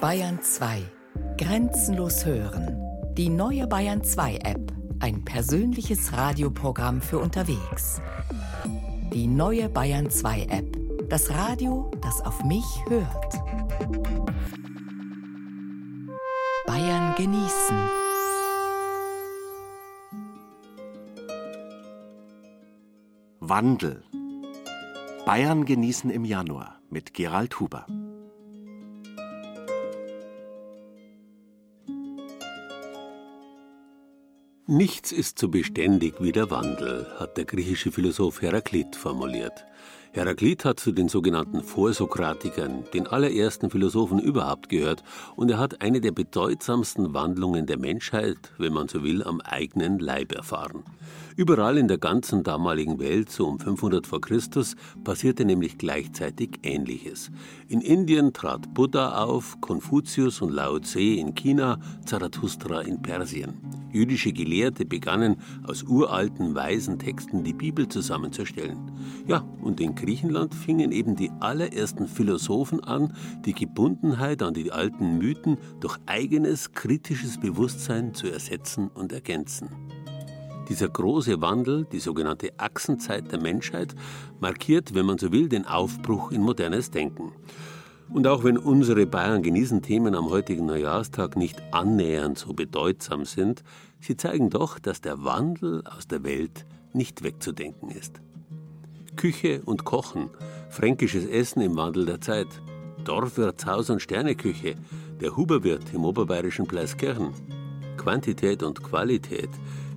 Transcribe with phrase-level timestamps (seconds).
[0.00, 0.82] Bayern 2.
[1.38, 2.78] Grenzenlos hören.
[3.14, 4.72] Die neue Bayern 2 App.
[5.00, 8.02] Ein persönliches Radioprogramm für unterwegs.
[9.14, 11.08] Die neue Bayern 2 App.
[11.08, 13.34] Das Radio, das auf mich hört.
[16.66, 17.76] Bayern genießen.
[23.40, 24.04] Wandel.
[25.24, 27.86] Bayern genießen im Januar mit Gerald Huber.
[34.68, 39.64] Nichts ist so beständig wie der Wandel, hat der griechische Philosoph Heraklit formuliert.
[40.16, 45.04] Heraklit hat zu den sogenannten Vorsokratikern, den allerersten Philosophen überhaupt gehört,
[45.36, 49.98] und er hat eine der bedeutsamsten Wandlungen der Menschheit, wenn man so will, am eigenen
[49.98, 50.84] Leib erfahren.
[51.36, 54.74] Überall in der ganzen damaligen Welt, so um 500 vor Christus,
[55.04, 57.30] passierte nämlich gleichzeitig Ähnliches.
[57.68, 63.60] In Indien trat Buddha auf, Konfuzius und Lao Tse in China, Zarathustra in Persien.
[63.92, 68.78] Jüdische Gelehrte begannen, aus uralten, weisen Texten die Bibel zusammenzustellen.
[69.26, 73.12] Ja, und in Griechenland fingen eben die allerersten Philosophen an,
[73.44, 79.68] die Gebundenheit an die alten Mythen durch eigenes kritisches Bewusstsein zu ersetzen und ergänzen.
[80.68, 83.96] Dieser große Wandel, die sogenannte Achsenzeit der Menschheit,
[84.38, 87.32] markiert, wenn man so will, den Aufbruch in modernes Denken.
[88.08, 93.64] Und auch wenn unsere Bayern genießen Themen am heutigen Neujahrstag nicht annähernd so bedeutsam sind,
[93.98, 98.20] sie zeigen doch, dass der Wandel aus der Welt nicht wegzudenken ist.
[99.16, 100.30] Küche und Kochen,
[100.68, 102.48] fränkisches Essen im Wandel der Zeit,
[103.04, 104.76] Dorfwirtshaus und Sterneküche,
[105.20, 107.32] der Huberwirt im oberbayerischen Pleiskirchen,
[107.96, 109.48] Quantität und Qualität,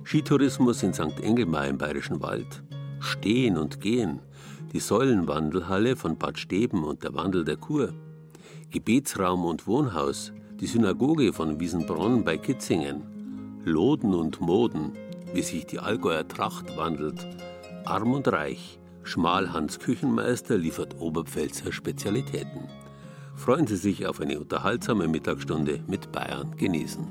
[0.04, 1.20] Skitourismus in St.
[1.22, 2.62] Engelmar im Bayerischen Wald,
[2.98, 4.20] Stehen und Gehen,
[4.72, 7.92] die Säulenwandelhalle von Bad Steben und der Wandel der Kur,
[8.70, 13.02] Gebetsraum und Wohnhaus, die Synagoge von Wiesenbronn bei Kitzingen,
[13.64, 14.92] Loden und Moden,
[15.34, 17.26] wie sich die Allgäuer Tracht wandelt,
[17.84, 18.79] arm und reich,
[19.10, 22.68] Schmalhans Küchenmeister liefert Oberpfälzer Spezialitäten.
[23.34, 27.08] Freuen Sie sich auf eine unterhaltsame Mittagsstunde mit Bayern genießen.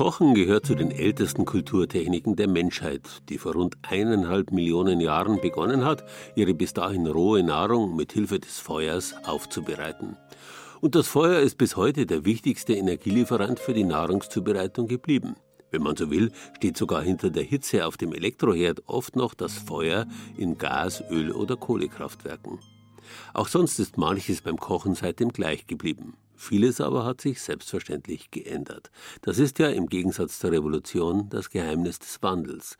[0.00, 5.84] Kochen gehört zu den ältesten Kulturtechniken der Menschheit, die vor rund eineinhalb Millionen Jahren begonnen
[5.84, 10.16] hat, ihre bis dahin rohe Nahrung mit Hilfe des Feuers aufzubereiten.
[10.80, 15.36] Und das Feuer ist bis heute der wichtigste Energielieferant für die Nahrungszubereitung geblieben.
[15.70, 19.52] Wenn man so will, steht sogar hinter der Hitze auf dem Elektroherd oft noch das
[19.52, 20.06] Feuer
[20.38, 22.58] in Gas-, Öl- oder Kohlekraftwerken.
[23.34, 26.16] Auch sonst ist manches beim Kochen seitdem gleich geblieben.
[26.34, 28.90] Vieles aber hat sich selbstverständlich geändert.
[29.22, 32.78] Das ist ja im Gegensatz zur Revolution das Geheimnis des Wandels.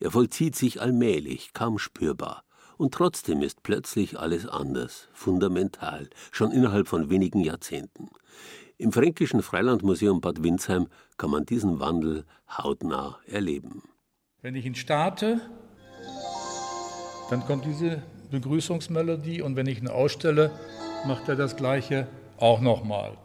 [0.00, 2.44] Er vollzieht sich allmählich, kaum spürbar.
[2.78, 8.08] Und trotzdem ist plötzlich alles anders, fundamental, schon innerhalb von wenigen Jahrzehnten.
[8.78, 13.84] Im Fränkischen Freilandmuseum Bad Windsheim kann man diesen Wandel hautnah erleben.
[14.40, 15.40] Wenn ich ihn starte,
[17.30, 20.50] dann kommt diese Begrüßungsmelodie und wenn ich ihn ausstelle,
[21.06, 23.16] macht er das gleiche auch nochmal.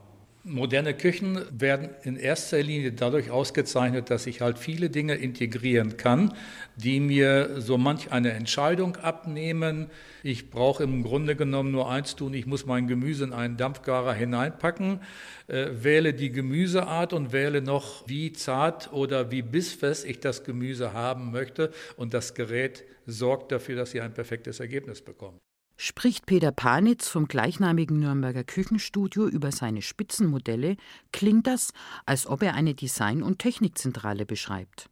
[0.50, 6.34] Moderne Küchen werden in erster Linie dadurch ausgezeichnet, dass ich halt viele Dinge integrieren kann,
[6.78, 9.88] die mir so manch eine Entscheidung abnehmen.
[10.24, 14.14] Ich brauche im Grunde genommen nur eins tun, ich muss mein Gemüse in einen Dampfgarer
[14.14, 15.02] hineinpacken,
[15.48, 20.94] äh, wähle die Gemüseart und wähle noch, wie zart oder wie bissfest ich das Gemüse
[20.94, 25.40] haben möchte und das Gerät sorgt dafür, dass Sie ein perfektes Ergebnis bekommen
[25.78, 30.76] spricht Peter Panitz vom gleichnamigen Nürnberger Küchenstudio über seine Spitzenmodelle,
[31.12, 31.72] klingt das,
[32.06, 34.90] als ob er eine Design- und Technikzentrale beschreibt.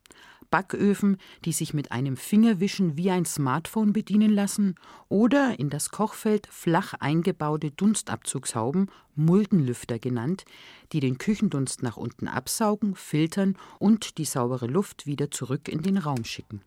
[0.51, 4.75] Backöfen, die sich mit einem Fingerwischen wie ein Smartphone bedienen lassen,
[5.10, 10.45] oder in das Kochfeld flach eingebaute Dunstabzugshauben, Muldenlüfter genannt,
[10.92, 15.98] die den Küchendunst nach unten absaugen, filtern und die saubere Luft wieder zurück in den
[15.98, 16.62] Raum schicken.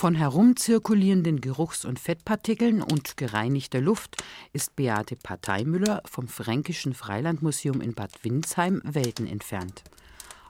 [0.00, 4.16] Von herumzirkulierenden Geruchs- und Fettpartikeln und gereinigter Luft
[4.54, 9.82] ist Beate Parteimüller vom Fränkischen Freilandmuseum in Bad Windsheim Welten entfernt.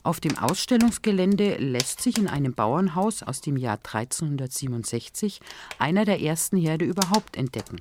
[0.05, 5.41] Auf dem Ausstellungsgelände lässt sich in einem Bauernhaus aus dem Jahr 1367
[5.81, 7.81] einer der ersten Herde überhaupt entdecken.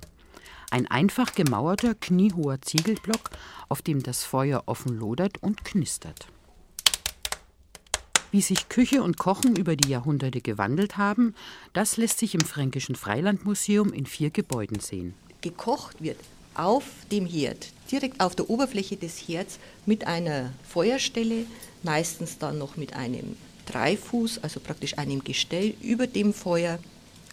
[0.71, 3.29] Ein einfach gemauerter, kniehoher Ziegelblock,
[3.67, 6.29] auf dem das Feuer offen lodert und knistert.
[8.31, 11.33] Wie sich Küche und Kochen über die Jahrhunderte gewandelt haben,
[11.73, 15.15] das lässt sich im Fränkischen Freilandmuseum in vier Gebäuden sehen.
[15.41, 16.19] Gekocht wird
[16.53, 21.45] auf dem Herd, direkt auf der Oberfläche des Herds mit einer Feuerstelle,
[21.81, 23.35] meistens dann noch mit einem
[23.65, 26.77] Dreifuß, also praktisch einem Gestell über dem Feuer,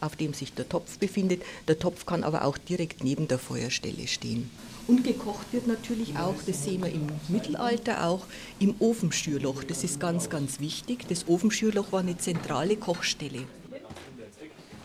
[0.00, 1.42] auf dem sich der Topf befindet.
[1.68, 4.50] Der Topf kann aber auch direkt neben der Feuerstelle stehen.
[4.86, 8.26] Und gekocht wird natürlich auch, das sehen wir im Mittelalter auch,
[8.60, 9.64] im Ofenschürloch.
[9.64, 11.08] Das ist ganz, ganz wichtig.
[11.08, 13.42] Das Ofenschürloch war eine zentrale Kochstelle.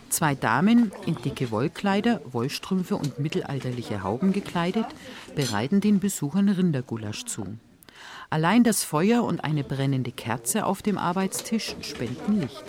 [0.10, 4.88] Zwei Damen in dicke Wollkleider, Wollstrümpfe und mittelalterliche Hauben gekleidet,
[5.36, 7.46] bereiten den Besuchern Rindergulasch zu.
[8.30, 12.64] Allein das Feuer und eine brennende Kerze auf dem Arbeitstisch spenden Licht.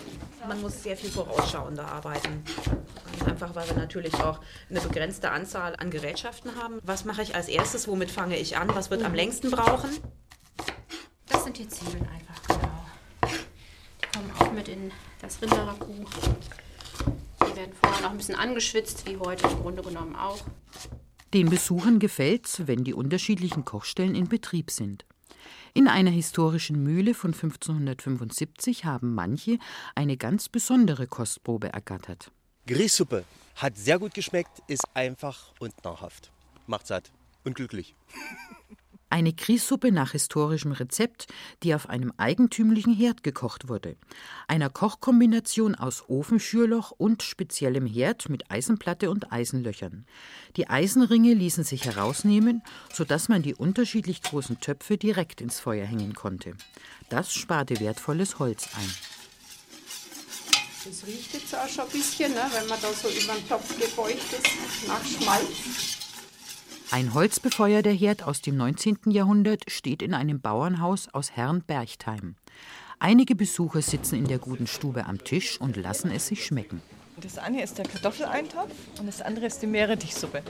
[0.47, 2.43] Man muss sehr viel vorausschauender arbeiten.
[3.25, 6.79] Einfach weil wir natürlich auch eine begrenzte Anzahl an Gerätschaften haben.
[6.83, 7.87] Was mache ich als erstes?
[7.87, 8.69] Womit fange ich an?
[8.75, 9.89] Was wird am längsten brauchen?
[11.27, 12.85] Das sind die Zwiebeln einfach, genau.
[14.01, 14.91] Die kommen auch mit in
[15.21, 16.05] das Rinderragout.
[17.41, 20.39] Die werden vorher noch ein bisschen angeschwitzt, wie heute im Grunde genommen auch.
[21.33, 25.05] Den Besuchern gefällt's, wenn die unterschiedlichen Kochstellen in Betrieb sind.
[25.75, 29.57] In einer historischen Mühle von 1575 haben manche
[29.95, 32.31] eine ganz besondere Kostprobe ergattert.
[32.67, 33.23] Grießsuppe
[33.55, 36.31] hat sehr gut geschmeckt, ist einfach und nahrhaft.
[36.67, 37.11] Macht satt
[37.43, 37.95] und glücklich.
[39.13, 41.27] Eine Grießsuppe nach historischem Rezept,
[41.61, 43.95] die auf einem eigentümlichen Herd gekocht wurde.
[44.47, 50.07] Einer Kochkombination aus Ofenschürloch und speziellem Herd mit Eisenplatte und Eisenlöchern.
[50.55, 56.15] Die Eisenringe ließen sich herausnehmen, sodass man die unterschiedlich großen Töpfe direkt ins Feuer hängen
[56.15, 56.55] konnte.
[57.09, 58.93] Das sparte wertvolles Holz ein.
[60.85, 63.79] Das riecht jetzt auch schon ein bisschen, ne, wenn man da so über den Topf
[63.79, 66.02] gebeugt ist, nach Schmalz.
[66.91, 68.99] Ein holzbefeuerter Herd aus dem 19.
[69.07, 72.35] Jahrhundert steht in einem Bauernhaus aus Herrnberchtheim.
[72.99, 76.81] Einige Besucher sitzen in der guten Stube am Tisch und lassen es sich schmecken.
[77.17, 80.41] Das eine ist der Kartoffeleintopf und das andere ist die Meerrettichsuppe.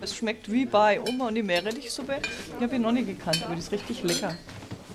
[0.00, 2.20] Es schmeckt wie bei Oma und die Meerrettichsuppe.
[2.58, 4.36] Die habe ich noch nicht gekannt, aber die ist richtig lecker.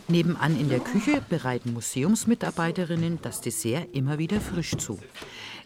[0.09, 4.99] Nebenan in der Küche bereiten Museumsmitarbeiterinnen das Dessert immer wieder frisch zu.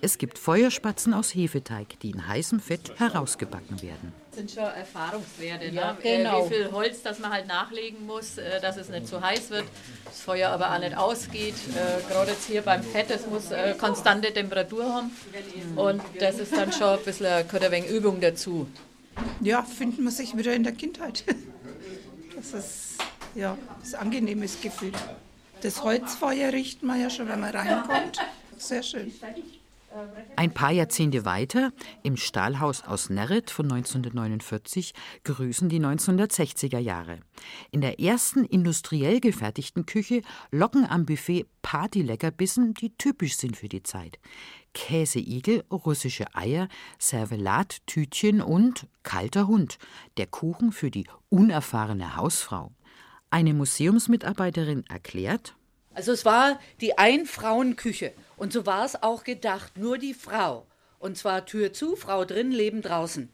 [0.01, 4.13] Es gibt Feuerspatzen aus Hefeteig, die in heißem Fett herausgebacken werden.
[4.31, 5.97] Das sind schon Erfahrungswerte, ja, ne?
[6.01, 6.45] genau.
[6.45, 9.65] wie viel Holz, das man halt nachlegen muss, äh, dass es nicht zu heiß wird,
[10.05, 11.55] das Feuer aber auch nicht ausgeht.
[11.75, 15.11] Äh, Gerade jetzt hier beim Fett, es muss äh, konstante Temperatur haben
[15.75, 18.67] und das ist dann schon ein bisschen gehört ein wenig Übung dazu.
[19.41, 21.23] Ja, findet man sich wieder in der Kindheit.
[22.33, 22.97] Das ist
[23.35, 24.93] ja das ein angenehmes Gefühl.
[25.61, 28.17] Das Holzfeuer riecht man ja schon, wenn man reinkommt.
[28.57, 29.13] Sehr schön.
[30.35, 31.71] Ein paar Jahrzehnte weiter,
[32.03, 34.93] im Stahlhaus aus Nerret von 1949,
[35.23, 37.19] grüßen die 1960er Jahre.
[37.71, 40.21] In der ersten industriell gefertigten Küche
[40.51, 44.19] locken am Buffet Partyleckerbissen, die typisch sind für die Zeit.
[44.73, 46.67] Käseigel, russische Eier,
[46.97, 49.77] Servelattütchen und kalter Hund,
[50.17, 52.71] der Kuchen für die unerfahrene Hausfrau.
[53.29, 55.55] Eine Museumsmitarbeiterin erklärt,
[55.93, 58.13] Also es war die Ein-Frauen-Küche.
[58.37, 60.65] Und so war es auch gedacht, nur die Frau.
[60.99, 63.29] Und zwar Tür zu, Frau drin, Leben draußen.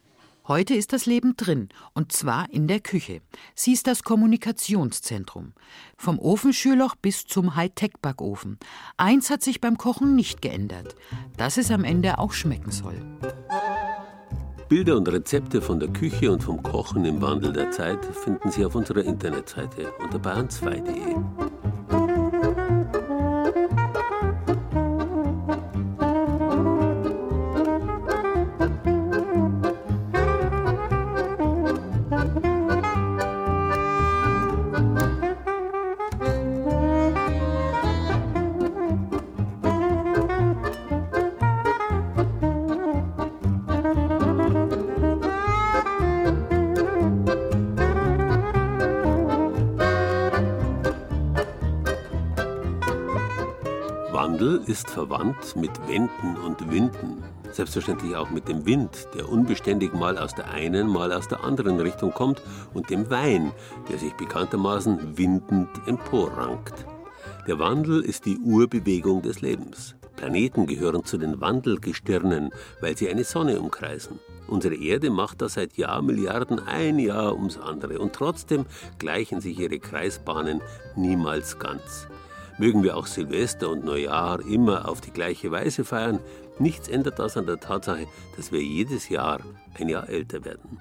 [0.48, 3.20] Heute ist das Leben drin, und zwar in der Küche.
[3.54, 5.52] Sie ist das Kommunikationszentrum.
[5.98, 8.58] Vom Ofenschürloch bis zum Hightech-Backofen.
[8.96, 10.96] Eins hat sich beim Kochen nicht geändert,
[11.36, 12.96] dass es am Ende auch schmecken soll.
[14.70, 18.66] Bilder und Rezepte von der Küche und vom Kochen im Wandel der Zeit finden Sie
[18.66, 21.16] auf unserer Internetseite unter bayern2.de.
[54.78, 57.24] ist verwandt mit Wenden und Winden.
[57.52, 61.80] Selbstverständlich auch mit dem Wind, der unbeständig mal aus der einen, mal aus der anderen
[61.80, 62.44] Richtung kommt,
[62.76, 63.52] und dem Wein,
[63.90, 66.86] der sich bekanntermaßen windend emporrankt.
[67.48, 69.96] Der Wandel ist die Urbewegung des Lebens.
[70.16, 74.20] Planeten gehören zu den Wandelgestirnen, weil sie eine Sonne umkreisen.
[74.48, 78.68] Unsere Erde macht das seit Jahrmilliarden ein Jahr ums andere und trotzdem
[79.00, 80.62] gleichen sich ihre Kreisbahnen
[80.96, 82.08] niemals ganz.
[82.58, 86.20] Mögen wir auch Silvester und Neujahr immer auf die gleiche Weise feiern,
[86.60, 89.42] Nichts ändert das an der Tatsache, dass wir jedes Jahr
[89.80, 90.80] ein Jahr älter werden.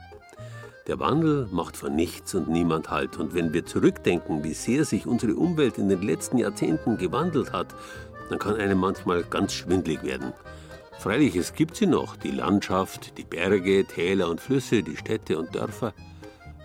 [0.86, 3.18] Der Wandel macht von nichts und niemand Halt.
[3.18, 7.74] Und wenn wir zurückdenken, wie sehr sich unsere Umwelt in den letzten Jahrzehnten gewandelt hat,
[8.30, 10.32] dann kann einem manchmal ganz schwindlig werden.
[10.98, 15.54] Freilich, es gibt sie noch, die Landschaft, die Berge, Täler und Flüsse, die Städte und
[15.54, 15.92] Dörfer.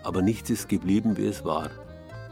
[0.04, 1.70] Aber nichts ist geblieben, wie es war.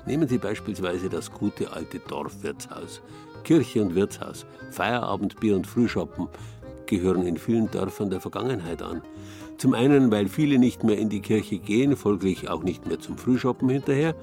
[0.06, 3.00] Nehmen Sie beispielsweise das gute alte Dorfwirtshaus.
[3.44, 6.28] Kirche und Wirtshaus, Feierabendbier und Frühschoppen
[6.86, 9.02] gehören in vielen Dörfern der Vergangenheit an.
[9.56, 13.16] Zum einen, weil viele nicht mehr in die Kirche gehen, folglich auch nicht mehr zum
[13.16, 14.14] Frühschoppen hinterher.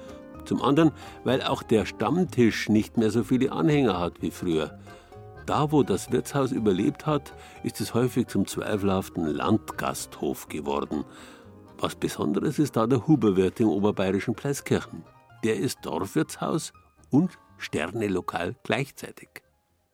[0.44, 0.92] Zum anderen,
[1.24, 4.78] weil auch der Stammtisch nicht mehr so viele Anhänger hat wie früher.
[5.46, 7.32] Da, wo das Wirtshaus überlebt hat,
[7.62, 11.04] ist es häufig zum zweifelhaften Landgasthof geworden.
[11.78, 15.04] Was Besonderes ist da der Huberwirt im oberbayerischen Pleiskirchen.
[15.44, 16.72] Der ist Dorfwirtshaus
[17.10, 19.28] und Sternelokal gleichzeitig.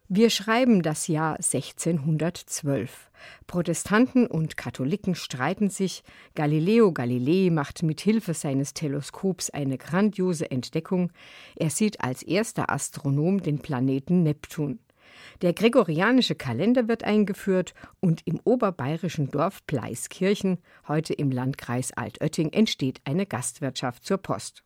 [0.08, 3.10] Wir schreiben das Jahr 1612.
[3.46, 6.02] Protestanten und Katholiken streiten sich.
[6.34, 11.10] Galileo Galilei macht mit Hilfe seines Teleskops eine grandiose Entdeckung.
[11.56, 14.78] Er sieht als erster Astronom den Planeten Neptun.
[15.42, 20.58] Der gregorianische Kalender wird eingeführt und im oberbayerischen Dorf Pleiskirchen,
[20.88, 24.64] heute im Landkreis Altötting, entsteht eine Gastwirtschaft zur Post.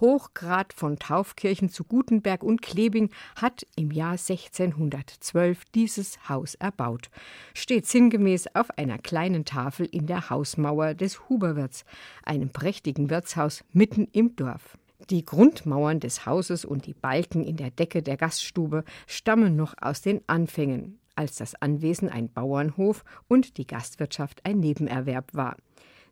[0.00, 7.10] Hochgrad von Taufkirchen zu Gutenberg und Klebing hat im Jahr 1612 dieses Haus erbaut.
[7.54, 11.84] Steht sinngemäß auf einer kleinen Tafel in der Hausmauer des Huberwirts,
[12.24, 14.78] einem prächtigen Wirtshaus mitten im Dorf.
[15.08, 20.02] Die Grundmauern des Hauses und die Balken in der Decke der Gaststube stammen noch aus
[20.02, 25.56] den Anfängen, als das Anwesen ein Bauernhof und die Gastwirtschaft ein Nebenerwerb war.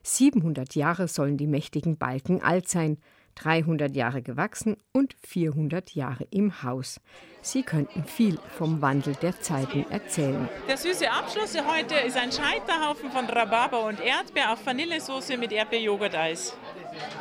[0.02, 2.98] 700 Jahre sollen die mächtigen Balken alt sein,
[3.38, 7.00] 300 Jahre gewachsen und 400 Jahre im Haus.
[7.40, 10.48] Sie könnten viel vom Wandel der Zeiten erzählen.
[10.66, 16.56] Der süße Abschluss heute ist ein Scheiterhaufen von Rhabarber und Erdbeer auf Vanillesoße mit Erdbeerjoghurt-Eis.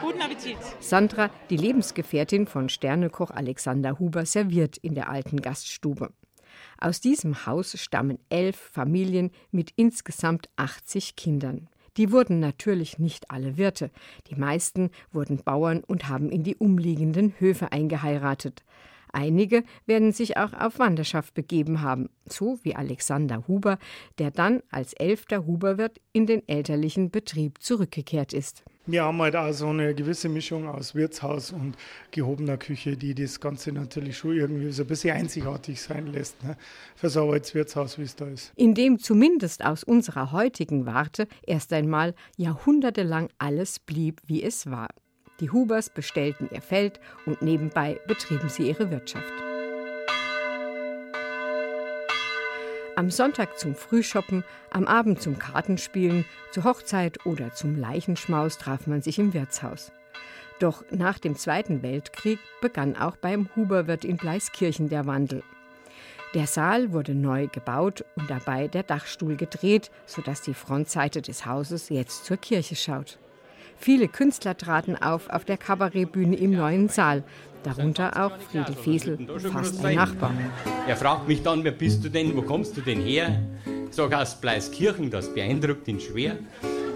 [0.01, 0.57] Guten Appetit.
[0.79, 6.11] Sandra, die Lebensgefährtin von Sternekoch Alexander Huber, serviert in der alten Gaststube.
[6.79, 11.69] Aus diesem Haus stammen elf Familien mit insgesamt 80 Kindern.
[11.97, 13.91] Die wurden natürlich nicht alle Wirte.
[14.29, 18.63] Die meisten wurden Bauern und haben in die umliegenden Höfe eingeheiratet.
[19.11, 23.79] Einige werden sich auch auf Wanderschaft begeben haben, so wie Alexander Huber,
[24.19, 28.63] der dann als elfter Huberwirt in den elterlichen Betrieb zurückgekehrt ist.
[28.89, 31.75] Wir haben halt auch so eine gewisse Mischung aus Wirtshaus und
[32.11, 36.41] gehobener Küche, die das Ganze natürlich schon irgendwie so ein bisschen einzigartig sein lässt.
[36.41, 36.55] Ne?
[36.95, 38.53] Für so ein Wirtshaus, wie es da ist.
[38.55, 44.87] In dem zumindest aus unserer heutigen Warte erst einmal jahrhundertelang alles blieb, wie es war.
[45.41, 49.33] Die Hubers bestellten ihr Feld und nebenbei betrieben sie ihre Wirtschaft.
[52.97, 59.03] Am Sonntag zum Frühshoppen, am Abend zum Kartenspielen, zur Hochzeit oder zum Leichenschmaus traf man
[59.03, 59.91] sich im Wirtshaus.
[60.57, 65.43] Doch nach dem Zweiten Weltkrieg begann auch beim Huberwirt in Bleiskirchen der Wandel.
[66.33, 71.89] Der Saal wurde neu gebaut und dabei der Dachstuhl gedreht, sodass die Frontseite des Hauses
[71.89, 73.19] jetzt zur Kirche schaut.
[73.79, 77.23] Viele Künstler traten auf auf der Kabarettbühne im neuen Saal,
[77.63, 80.33] darunter auch Friedel Fesel, fast ein Nachbar.
[80.87, 83.39] Er fragt mich dann, wer bist du denn, wo kommst du denn her?
[83.91, 86.37] Sag aus Bleiskirchen, das beeindruckt ihn schwer.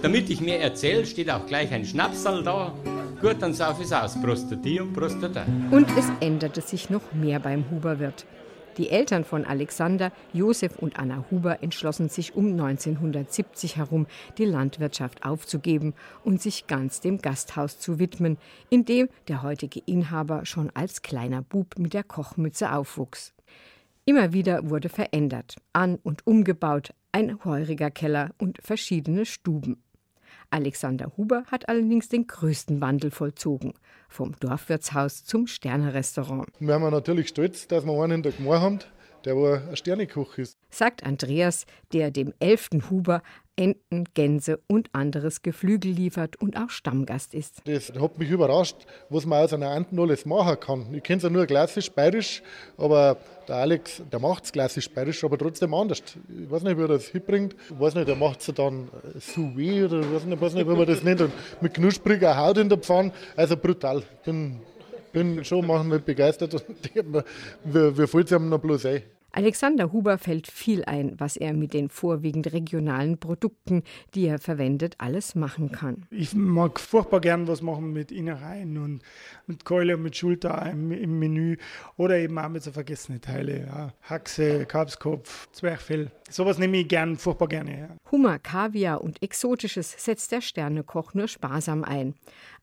[0.01, 2.73] Damit ich mehr erzähle, steht auch gleich ein Schnapsal da.
[3.21, 5.45] Gut, dann sauf es aus, Prostati und Prostata.
[5.69, 8.25] Und es änderte sich noch mehr beim Huberwirt.
[8.77, 15.25] Die Eltern von Alexander, Josef und Anna Huber entschlossen sich um 1970 herum, die Landwirtschaft
[15.25, 18.37] aufzugeben und sich ganz dem Gasthaus zu widmen,
[18.69, 23.33] in dem der heutige Inhaber schon als kleiner Bub mit der Kochmütze aufwuchs.
[24.05, 29.83] Immer wieder wurde verändert, an- und umgebaut, ein heuriger Keller und verschiedene Stuben.
[30.51, 33.73] Alexander Huber hat allerdings den größten Wandel vollzogen,
[34.09, 36.49] vom Dorfwirtshaus zum Sternerestaurant.
[36.59, 38.79] Wir haben natürlich stolz, dass wir einen in der Gemeinde haben,
[39.25, 40.57] der ein Sternekoch ist.
[40.69, 43.21] Sagt Andreas, der dem elften Huber
[43.55, 47.61] Enten, Gänse und anderes Geflügel liefert und auch Stammgast ist.
[47.65, 48.75] Das hat mich überrascht,
[49.09, 50.93] was man aus einer Enten alles machen kann.
[50.93, 52.41] Ich kenne es ja nur klassisch bayerisch,
[52.77, 53.17] aber
[53.47, 56.01] der Alex, der macht es klassisch bayerisch, aber trotzdem anders.
[56.29, 57.55] Ich weiß nicht, wie er das hinbringt.
[57.69, 58.89] Ich weiß nicht, er macht es dann
[59.19, 61.21] sous oder weiß nicht, weiß nicht, wie man das nennt.
[61.21, 63.11] Und mit knuspriger Haut in der Pfanne.
[63.35, 64.03] Also brutal.
[64.23, 64.61] Bin
[65.11, 66.63] bin schon manchmal begeistert und
[67.63, 69.03] wie fällt es einem noch bloß ein?
[69.33, 73.83] Alexander Huber fällt viel ein, was er mit den vorwiegend regionalen Produkten,
[74.13, 76.05] die er verwendet, alles machen kann.
[76.09, 79.01] Ich mag furchtbar gern was machen mit Innereien und
[79.47, 81.57] mit Keule und mit Schulter im, im Menü
[81.97, 83.67] oder eben auch mit so vergessenen Teilen.
[83.67, 83.93] Ja.
[84.03, 86.11] Haxe, Kalbskopf, Zwerchfell.
[86.29, 87.97] Sowas nehme ich gern, furchtbar gerne her.
[88.11, 92.15] Hummer, Kaviar und Exotisches setzt der Sternekoch nur sparsam ein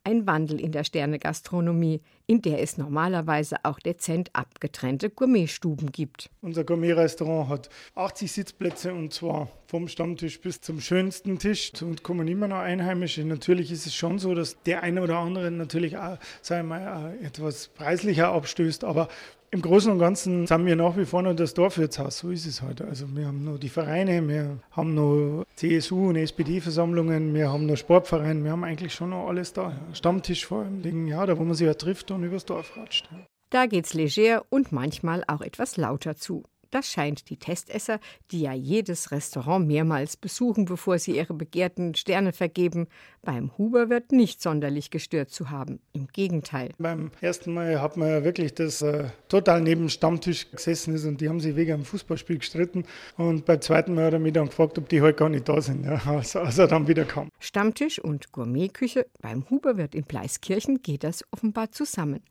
[0.04, 6.28] ein Wandel in der Sternegastronomie, in der es normalerweise auch dezent abgetrennte Gourmetstuben gibt.
[6.42, 12.28] Unser Gourmet-Restaurant hat 80 Sitzplätze und zwar vom Stammtisch bis zum schönsten Tisch und kommen
[12.28, 13.24] immer noch Einheimische.
[13.24, 17.18] Natürlich ist es schon so, dass der eine oder andere natürlich auch, sagen wir mal,
[17.22, 19.08] etwas preislicher abstößt, aber
[19.50, 22.62] im Großen und Ganzen sind wir nach wie vor noch das Dorfwirtshaus, so ist es
[22.62, 22.86] heute.
[22.86, 27.76] Also wir haben noch die Vereine, wir haben noch CSU und SPD-Versammlungen, wir haben noch
[27.76, 29.72] Sportvereine, wir haben eigentlich schon noch alles da.
[29.92, 33.08] Stammtisch vor allem, ja, da wo man sich ja trifft und übers Dorf ratscht.
[33.50, 36.44] Da geht's leger und manchmal auch etwas lauter zu.
[36.70, 37.98] Das scheint die Testesser,
[38.30, 42.88] die ja jedes Restaurant mehrmals besuchen, bevor sie ihre begehrten Sterne vergeben,
[43.22, 45.80] beim Huber wird nicht sonderlich gestört zu haben.
[45.92, 46.70] Im Gegenteil.
[46.78, 51.04] Beim ersten Mal hat man ja wirklich das äh, total neben dem Stammtisch gesessen ist
[51.04, 52.84] und die haben sich wegen einem Fußballspiel gestritten.
[53.16, 55.60] Und beim zweiten Mal hat er mich dann gefragt, ob die heute gar nicht da
[55.60, 57.30] sind, ja, als, als er dann wieder kam.
[57.38, 62.22] Stammtisch und Gourmetküche beim Huber wird in Pleiskirchen geht das offenbar zusammen.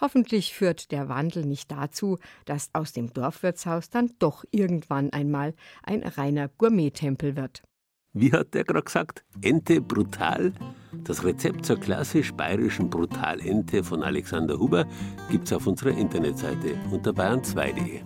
[0.00, 6.02] Hoffentlich führt der Wandel nicht dazu, dass aus dem Dorfwirtshaus dann doch irgendwann einmal ein
[6.02, 7.62] reiner Gourmettempel wird.
[8.12, 9.24] Wie hat der gerade gesagt?
[9.42, 10.52] Ente brutal?
[11.04, 14.86] Das Rezept zur klassisch bayerischen Brutalente von Alexander Huber
[15.30, 18.00] gibt's auf unserer Internetseite unter bayern2.de.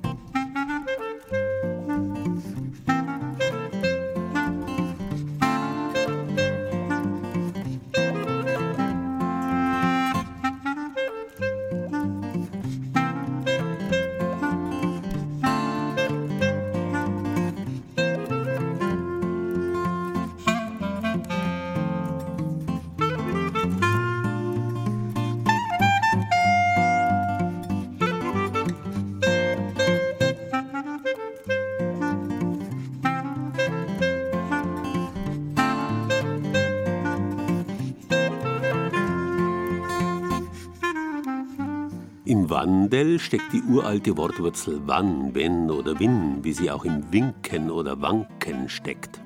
[42.61, 48.03] Wandel steckt die uralte Wortwurzel wann, wenn oder win, wie sie auch im Winken oder
[48.03, 49.19] Wanken steckt.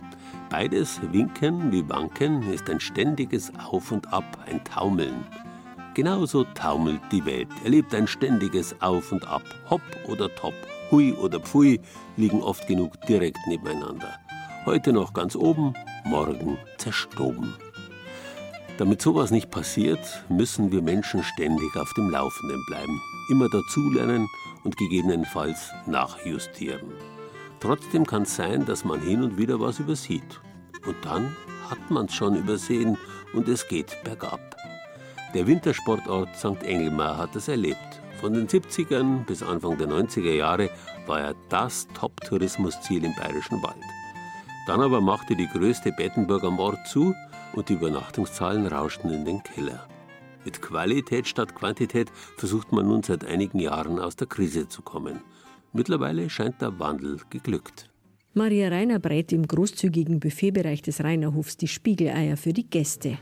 [0.50, 5.26] Beides, Winken wie Wanken, ist ein ständiges Auf und Ab, ein Taumeln.
[5.94, 9.42] Genauso taumelt die Welt, erlebt ein ständiges Auf und Ab.
[9.68, 10.54] Hopp oder Top,
[10.92, 11.80] Hui oder Pfui
[12.16, 14.14] liegen oft genug direkt nebeneinander.
[14.64, 17.52] Heute noch ganz oben, morgen zerstoben.
[18.76, 24.26] Damit sowas nicht passiert, müssen wir Menschen ständig auf dem Laufenden bleiben, immer dazulernen
[24.64, 26.92] und gegebenenfalls nachjustieren.
[27.60, 30.40] Trotzdem kann es sein, dass man hin und wieder was übersieht.
[30.86, 31.36] Und dann
[31.70, 32.98] hat man es schon übersehen
[33.32, 34.40] und es geht bergab.
[35.34, 36.62] Der Wintersportort St.
[36.64, 37.78] Engelmar hat es erlebt.
[38.20, 40.68] Von den 70ern bis Anfang der 90er Jahre
[41.06, 43.76] war er das Top-Tourismusziel im Bayerischen Wald.
[44.66, 47.14] Dann aber machte die größte Bettenburg am Ort zu
[47.56, 49.88] und die Übernachtungszahlen rauschten in den Keller.
[50.44, 55.20] Mit Qualität statt Quantität versucht man nun seit einigen Jahren aus der Krise zu kommen.
[55.72, 57.90] Mittlerweile scheint der Wandel geglückt.
[58.36, 63.16] Maria Reiner brät im großzügigen Buffetbereich des Reinerhofs die Spiegeleier für die Gäste.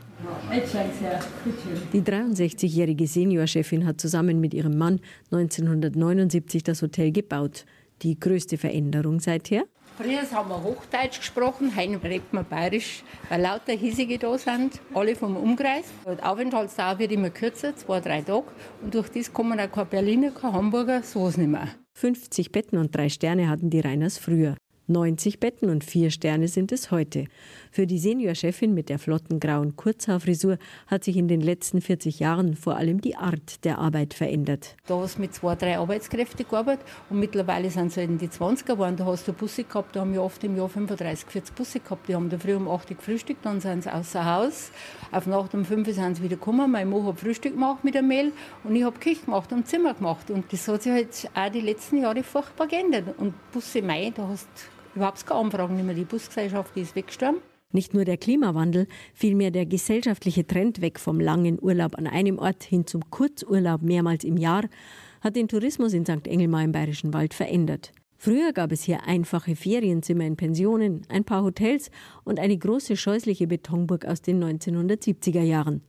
[1.93, 4.99] Die 63-jährige Seniorchefin hat zusammen mit ihrem Mann
[5.31, 7.65] 1979 das Hotel gebaut.
[8.01, 9.65] Die größte Veränderung seither?
[9.95, 15.15] Früher haben wir Hochdeutsch gesprochen, heute redet man Bayerisch, weil lauter Hiesige da sind, alle
[15.15, 15.85] vom Umkreis.
[16.05, 18.47] Die Aufenthaltsdauer wird immer kürzer, zwei, drei Tage.
[18.81, 21.67] Und durch das kommen auch keine Berliner, keine Hamburger, sowas nicht mehr.
[21.93, 24.55] 50 Betten und drei Sterne hatten die Reiners früher.
[24.87, 27.25] 90 Betten und vier Sterne sind es heute.
[27.71, 32.55] Für die Seniorchefin mit der flotten grauen Kurzhaarfrisur hat sich in den letzten 40 Jahren
[32.55, 34.75] vor allem die Art der Arbeit verändert.
[34.87, 38.65] Da hast du mit zwei, drei Arbeitskräften gearbeitet und mittlerweile sind sie in die 20er
[38.65, 38.97] geworden.
[38.97, 42.09] Da hast du Busse gehabt, da haben wir oft im Jahr 35, 40 Busse gehabt.
[42.09, 44.71] Die haben da früh um 8 Uhr gefrühstückt, dann sind sie außer Haus.
[45.13, 46.71] Auf Nacht um 5 Uhr sind sie wieder gekommen.
[46.71, 48.31] Mein Mann hat Frühstück gemacht mit dem Mehl
[48.63, 50.31] und ich habe Küche gemacht und Zimmer gemacht.
[50.31, 53.13] Und das hat sich halt auch die letzten Jahre furchtbar geändert.
[53.19, 54.47] Und Busse Mai, da hast
[54.95, 55.93] überhaupt keine Anfragen mehr.
[55.93, 57.41] Die Busgesellschaft die ist weggestorben.
[57.71, 62.63] Nicht nur der Klimawandel, vielmehr der gesellschaftliche Trend weg vom langen Urlaub an einem Ort
[62.63, 64.63] hin zum Kurzurlaub mehrmals im Jahr
[65.21, 66.25] hat den Tourismus in St.
[66.25, 67.91] Engelmar im Bayerischen Wald verändert.
[68.23, 71.91] Früher gab es hier einfache Ferienzimmer in Pensionen, ein paar Hotels
[72.23, 75.81] und eine große scheußliche Betonburg aus den 1970er Jahren.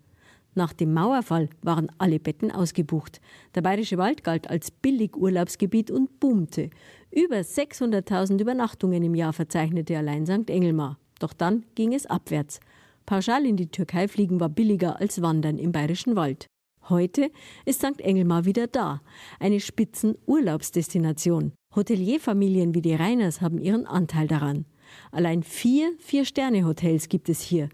[0.57, 3.20] Nach dem Mauerfall waren alle Betten ausgebucht.
[3.55, 6.70] Der Bayerische Wald galt als Billigurlaubsgebiet und boomte.
[7.12, 10.51] Über 600.000 Übernachtungen im Jahr verzeichnete allein St.
[10.51, 10.99] Engelmar.
[11.20, 12.59] Doch dann ging es abwärts.
[13.07, 16.49] Pauschal in die Türkei fliegen war billiger als Wandern im Bayerischen Wald.
[16.88, 17.31] Heute
[17.64, 18.01] ist St.
[18.01, 19.03] Engelmar wieder da,
[19.38, 21.53] eine Spitzenurlaubsdestination.
[21.77, 24.65] Hotelierfamilien wie die Reiners haben ihren Anteil daran.
[25.11, 27.69] Allein vier Vier-Sterne-Hotels gibt es hier.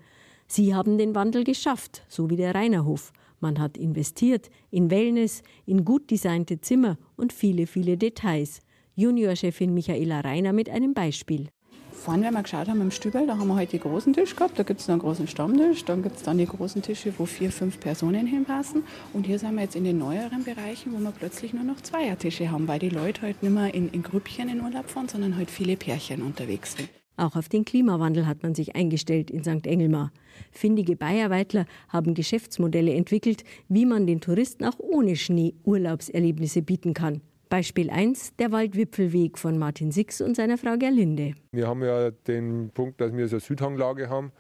[0.47, 3.13] Sie haben den Wandel geschafft, so wie der Rainerhof.
[3.41, 8.61] Man hat investiert in Wellness, in gut designte Zimmer und viele, viele Details.
[8.97, 11.49] Juniorchefin Michaela Reiner mit einem Beispiel.
[11.93, 14.59] Vorhin, wenn wir geschaut haben im Stübel, da haben wir heute die großen Tisch gehabt.
[14.59, 15.85] Da gibt es einen großen Stammtisch.
[15.85, 18.85] Dann gibt es dann die großen Tische, wo vier, fünf Personen hinpassen.
[19.13, 22.51] Und hier sind wir jetzt in den neueren Bereichen, wo wir plötzlich nur noch Zweiertische
[22.51, 25.53] haben, weil die Leute heute nicht mehr in, in Grüppchen in Urlaub fahren, sondern heute
[25.53, 26.89] viele Pärchen unterwegs sind.
[27.19, 29.67] Auch auf den Klimawandel hat man sich eingestellt in St.
[29.67, 30.11] Engelmar.
[30.53, 37.21] Findige Bayerweitler haben Geschäftsmodelle entwickelt, wie man den Touristen auch ohne Schnee Urlaubserlebnisse bieten kann.
[37.51, 41.35] Beispiel 1, der Waldwipfelweg von Martin Six und seiner Frau Gerlinde.
[41.51, 44.31] Wir haben ja den Punkt, dass wir so eine Südhanglage haben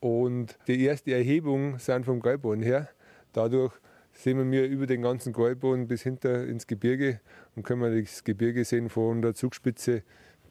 [0.00, 2.88] und die erste Erhebung sind vom Gäuboden her.
[3.32, 3.72] Dadurch
[4.12, 7.20] sehen wir über den ganzen Gäuboden bis hinter ins Gebirge
[7.54, 10.02] und können wir das Gebirge sehen von der Zugspitze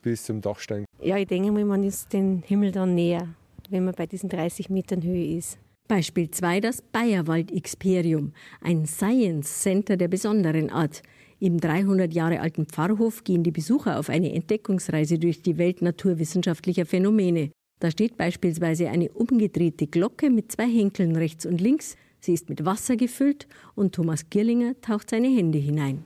[0.01, 0.85] bis zum Dachstein.
[1.01, 3.27] Ja, ich denke mal, man ist den Himmel dann näher,
[3.69, 5.59] wenn man bei diesen 30 Metern Höhe ist.
[5.89, 11.03] Beispiel 2 das Bayerwald Experium, ein Science Center der besonderen Art.
[11.39, 16.85] Im 300 Jahre alten Pfarrhof gehen die Besucher auf eine Entdeckungsreise durch die Welt naturwissenschaftlicher
[16.85, 17.51] Phänomene.
[17.79, 21.97] Da steht beispielsweise eine umgedrehte Glocke mit zwei Henkeln rechts und links.
[22.21, 26.05] Sie ist mit Wasser gefüllt und Thomas Girlinger taucht seine Hände hinein.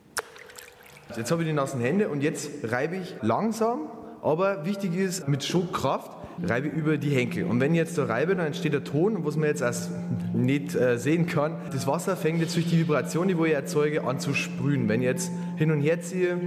[1.15, 3.89] Jetzt habe ich die nassen Hände und jetzt reibe ich langsam,
[4.21, 7.45] aber wichtig ist mit Schubkraft reibe über die Henkel.
[7.45, 9.91] Und wenn ich jetzt so reibe, dann entsteht der Ton, was man jetzt erst
[10.33, 11.57] nicht äh, sehen kann.
[11.71, 14.87] Das Wasser fängt jetzt durch die Vibration, die ich erzeuge, an zu sprühen.
[14.87, 16.39] Wenn ich jetzt hin und her ziehe,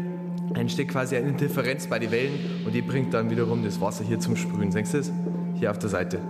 [0.54, 4.18] entsteht quasi eine Interferenz bei den Wellen und die bringt dann wiederum das Wasser hier
[4.18, 4.72] zum Sprühen.
[4.72, 5.12] Siehst du das?
[5.54, 6.20] Hier auf der Seite.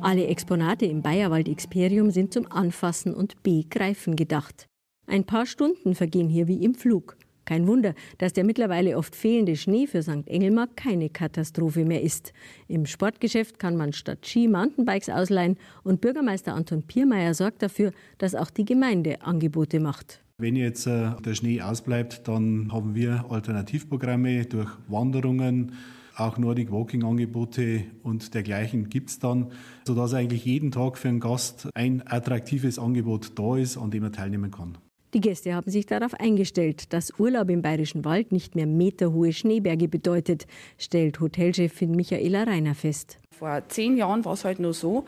[0.00, 4.68] Alle Exponate im Bayerwald Experium sind zum Anfassen und Begreifen gedacht.
[5.06, 7.16] Ein paar Stunden vergehen hier wie im Flug.
[7.44, 10.26] Kein Wunder, dass der mittlerweile oft fehlende Schnee für St.
[10.26, 12.32] Engelmar keine Katastrophe mehr ist.
[12.68, 18.34] Im Sportgeschäft kann man statt Ski Mountainbikes ausleihen und Bürgermeister Anton Piermeier sorgt dafür, dass
[18.34, 20.20] auch die Gemeinde Angebote macht.
[20.38, 25.72] Wenn jetzt äh, der Schnee ausbleibt, dann haben wir Alternativprogramme durch Wanderungen,
[26.16, 29.52] auch Nordic Walking Angebote und dergleichen gibt es dann,
[29.86, 34.12] sodass eigentlich jeden Tag für einen Gast ein attraktives Angebot da ist, an dem er
[34.12, 34.78] teilnehmen kann.
[35.14, 39.86] Die Gäste haben sich darauf eingestellt, dass Urlaub im Bayerischen Wald nicht mehr meterhohe Schneeberge
[39.86, 43.20] bedeutet, stellt Hotelchefin Michaela Reiner fest.
[43.30, 45.04] Vor zehn Jahren war es halt nur so,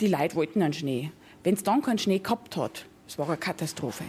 [0.00, 1.10] die Leute wollten einen Schnee.
[1.44, 4.04] Wenn es dann keinen Schnee gehabt hat, es war eine Katastrophe.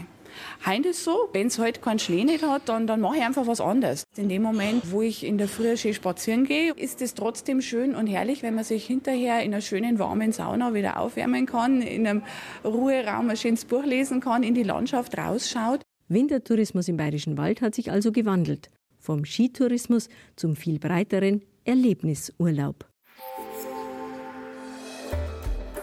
[0.65, 3.23] Heute ist so, wenn es heute halt keinen Schnee nicht hat, dann, dann mache ich
[3.23, 4.03] einfach was anderes.
[4.17, 7.95] In dem Moment, wo ich in der Früh schön spazieren gehe, ist es trotzdem schön
[7.95, 12.07] und herrlich, wenn man sich hinterher in einer schönen warmen Sauna wieder aufwärmen kann, in
[12.07, 12.23] einem
[12.63, 15.81] Ruheraum ein schönes Buch lesen kann, in die Landschaft rausschaut.
[16.07, 18.69] Wintertourismus im Bayerischen Wald hat sich also gewandelt.
[18.97, 22.85] Vom Skitourismus zum viel breiteren Erlebnisurlaub.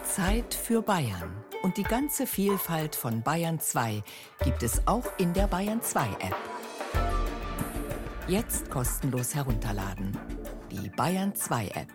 [0.03, 1.46] Zeit für Bayern.
[1.63, 4.03] Und die ganze Vielfalt von Bayern 2
[4.43, 6.35] gibt es auch in der Bayern 2 App.
[8.27, 10.17] Jetzt kostenlos herunterladen.
[10.71, 11.87] Die Bayern 2 App.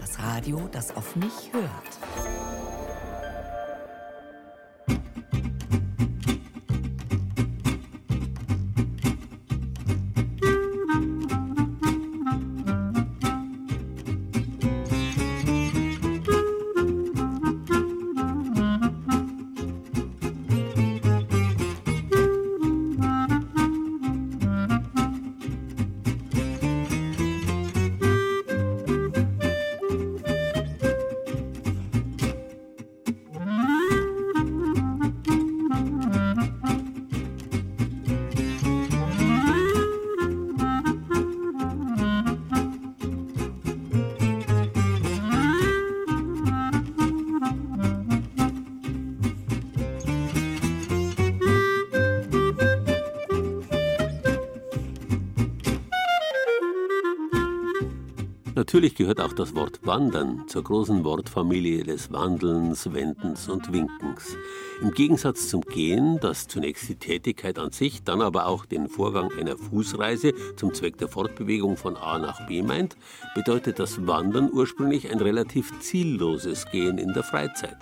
[0.00, 2.63] Das Radio, das auf mich hört.
[58.74, 64.36] Natürlich gehört auch das Wort Wandern zur großen Wortfamilie des Wandelns, Wendens und Winkens.
[64.82, 69.30] Im Gegensatz zum Gehen, das zunächst die Tätigkeit an sich, dann aber auch den Vorgang
[69.38, 72.96] einer Fußreise zum Zweck der Fortbewegung von A nach B meint,
[73.36, 77.78] bedeutet das Wandern ursprünglich ein relativ zielloses Gehen in der Freizeit.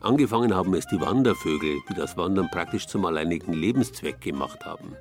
[0.00, 4.94] Angefangen haben es die Wandervögel, die das Wandern praktisch zum alleinigen Lebenszweck gemacht haben.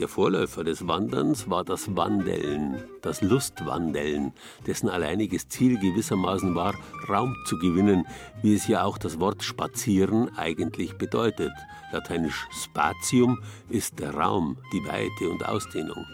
[0.00, 4.32] Der Vorläufer des Wanderns war das Wandeln, das Lustwandeln,
[4.66, 6.74] dessen alleiniges Ziel gewissermaßen war,
[7.06, 8.06] Raum zu gewinnen,
[8.40, 11.52] wie es ja auch das Wort spazieren eigentlich bedeutet.
[11.92, 16.06] Lateinisch spatium ist der Raum, die Weite und Ausdehnung.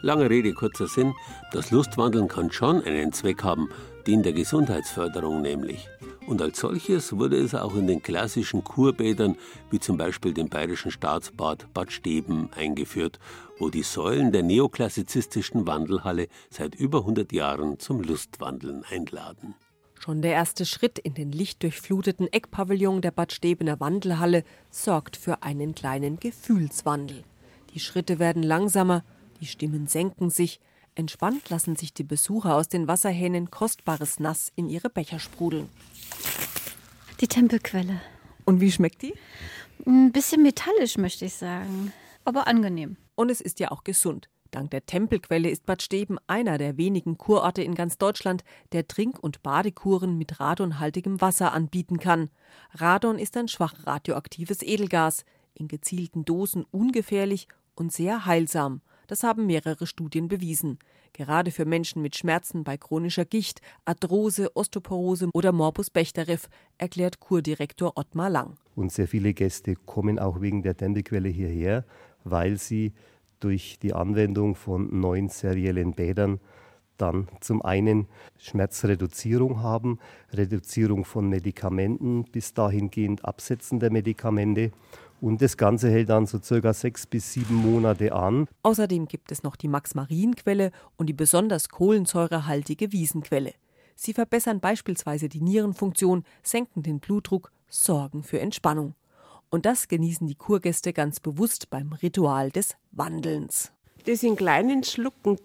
[0.00, 1.12] Lange Rede, kurzer Sinn,
[1.52, 3.68] das Lustwandeln kann schon einen Zweck haben,
[4.06, 5.86] den der Gesundheitsförderung nämlich.
[6.26, 9.36] Und als solches wurde es auch in den klassischen Kurbädern,
[9.70, 13.18] wie zum Beispiel dem bayerischen Staatsbad Bad Steben, eingeführt,
[13.58, 19.54] wo die Säulen der neoklassizistischen Wandelhalle seit über 100 Jahren zum Lustwandeln einladen.
[20.00, 25.74] Schon der erste Schritt in den lichtdurchfluteten Eckpavillon der Bad Stebener Wandelhalle sorgt für einen
[25.74, 27.22] kleinen Gefühlswandel.
[27.74, 29.04] Die Schritte werden langsamer,
[29.40, 30.60] die Stimmen senken sich,
[30.94, 35.68] entspannt lassen sich die Besucher aus den Wasserhähnen kostbares Nass in ihre Becher sprudeln.
[37.20, 38.00] Die Tempelquelle.
[38.44, 39.14] Und wie schmeckt die?
[39.86, 41.92] Ein bisschen metallisch, möchte ich sagen.
[42.24, 42.96] Aber angenehm.
[43.14, 44.28] Und es ist ja auch gesund.
[44.50, 49.18] Dank der Tempelquelle ist Bad Steben einer der wenigen Kurorte in ganz Deutschland, der Trink-
[49.18, 52.30] und Badekuren mit radonhaltigem Wasser anbieten kann.
[52.72, 58.80] Radon ist ein schwach radioaktives Edelgas, in gezielten Dosen ungefährlich und sehr heilsam.
[59.06, 60.78] Das haben mehrere Studien bewiesen.
[61.12, 66.40] Gerade für Menschen mit Schmerzen bei chronischer Gicht, Arthrose, Osteoporose oder Morbus Bechterew,
[66.78, 68.56] erklärt Kurdirektor Ottmar Lang.
[68.74, 71.84] Und sehr viele Gäste kommen auch wegen der Tempelquelle hierher,
[72.24, 72.92] weil sie
[73.38, 76.40] durch die Anwendung von neuen seriellen Bädern
[76.96, 78.06] dann zum einen
[78.38, 79.98] Schmerzreduzierung haben,
[80.32, 84.72] Reduzierung von Medikamenten bis dahingehend Absetzen der Medikamente
[85.20, 88.46] und das Ganze hält dann so circa sechs bis sieben Monate an.
[88.62, 93.54] Außerdem gibt es noch die Max-Marien-Quelle und die besonders kohlensäurehaltige Wiesenquelle.
[93.96, 98.94] Sie verbessern beispielsweise die Nierenfunktion, senken den Blutdruck, sorgen für Entspannung.
[99.50, 103.72] Und das genießen die Kurgäste ganz bewusst beim Ritual des Wandelns.
[104.06, 105.38] Das in kleinen Schlucken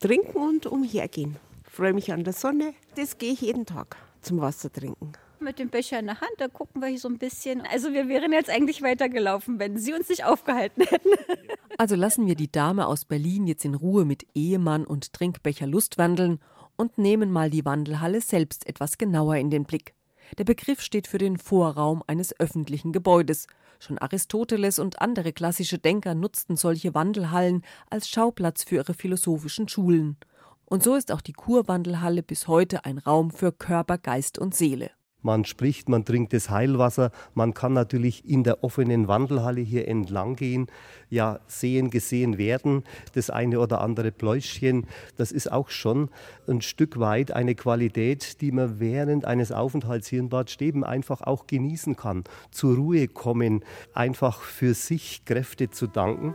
[0.00, 1.36] trinken und umhergehen.
[1.64, 2.74] Freue mich an der Sonne.
[2.96, 6.48] Das gehe ich jeden Tag zum Wasser trinken mit dem Becher in der Hand, da
[6.48, 7.62] gucken wir hier so ein bisschen.
[7.62, 11.08] Also wir wären jetzt eigentlich weitergelaufen, wenn Sie uns nicht aufgehalten hätten.
[11.78, 16.38] Also lassen wir die Dame aus Berlin jetzt in Ruhe mit Ehemann und Trinkbecher lustwandeln
[16.76, 19.94] und nehmen mal die Wandelhalle selbst etwas genauer in den Blick.
[20.38, 23.46] Der Begriff steht für den Vorraum eines öffentlichen Gebäudes.
[23.80, 30.18] Schon Aristoteles und andere klassische Denker nutzten solche Wandelhallen als Schauplatz für ihre philosophischen Schulen.
[30.66, 34.90] Und so ist auch die Kurwandelhalle bis heute ein Raum für Körper, Geist und Seele
[35.22, 40.36] man spricht, man trinkt das Heilwasser, man kann natürlich in der offenen Wandelhalle hier entlang
[40.36, 40.66] gehen,
[41.10, 46.10] ja sehen, gesehen werden, das eine oder andere Pläuschchen, das ist auch schon
[46.48, 51.22] ein Stück weit eine Qualität, die man während eines Aufenthalts hier in Bad Steben einfach
[51.22, 56.34] auch genießen kann, zur Ruhe kommen, einfach für sich Kräfte zu danken.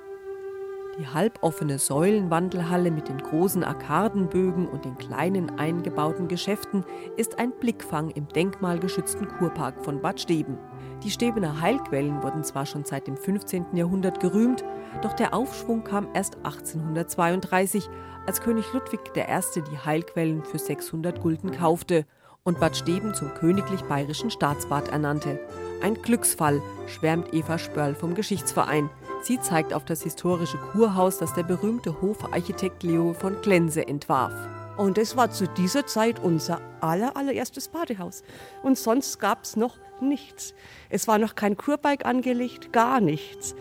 [0.99, 6.83] Die halboffene Säulenwandelhalle mit den großen Arkadenbögen und den kleinen eingebauten Geschäften
[7.17, 10.57] ist ein Blickfang im denkmalgeschützten Kurpark von Bad Steben.
[11.03, 13.75] Die Stebener Heilquellen wurden zwar schon seit dem 15.
[13.75, 14.63] Jahrhundert gerühmt,
[15.03, 17.87] doch der Aufschwung kam erst 1832,
[18.25, 19.61] als König Ludwig I.
[19.71, 22.05] die Heilquellen für 600 Gulden kaufte
[22.43, 25.39] und Bad Steben zum königlich bayerischen Staatsbad ernannte.
[25.83, 28.89] Ein Glücksfall, schwärmt Eva Spörl vom Geschichtsverein.
[29.27, 34.31] Sie zeigt auf das historische Kurhaus, das der berühmte Hofarchitekt Leo von Glense entwarf.
[34.77, 38.23] Und das war zu dieser Zeit unser aller, allererstes Badehaus.
[38.63, 40.53] Und sonst gab es noch nichts.
[40.89, 43.53] Es war noch kein Kurbalk angelegt, gar nichts.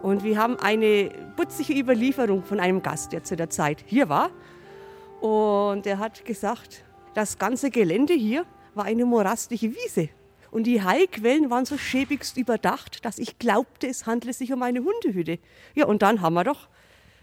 [0.00, 4.30] Und wir haben eine putzige Überlieferung von einem Gast, der zu der Zeit hier war.
[5.20, 10.08] Und er hat gesagt, das ganze Gelände hier war eine morastige Wiese.
[10.50, 14.80] Und die Heilquellen waren so schäbigst überdacht, dass ich glaubte, es handle sich um eine
[14.80, 15.38] Hundehütte.
[15.74, 16.68] Ja, und dann haben wir doch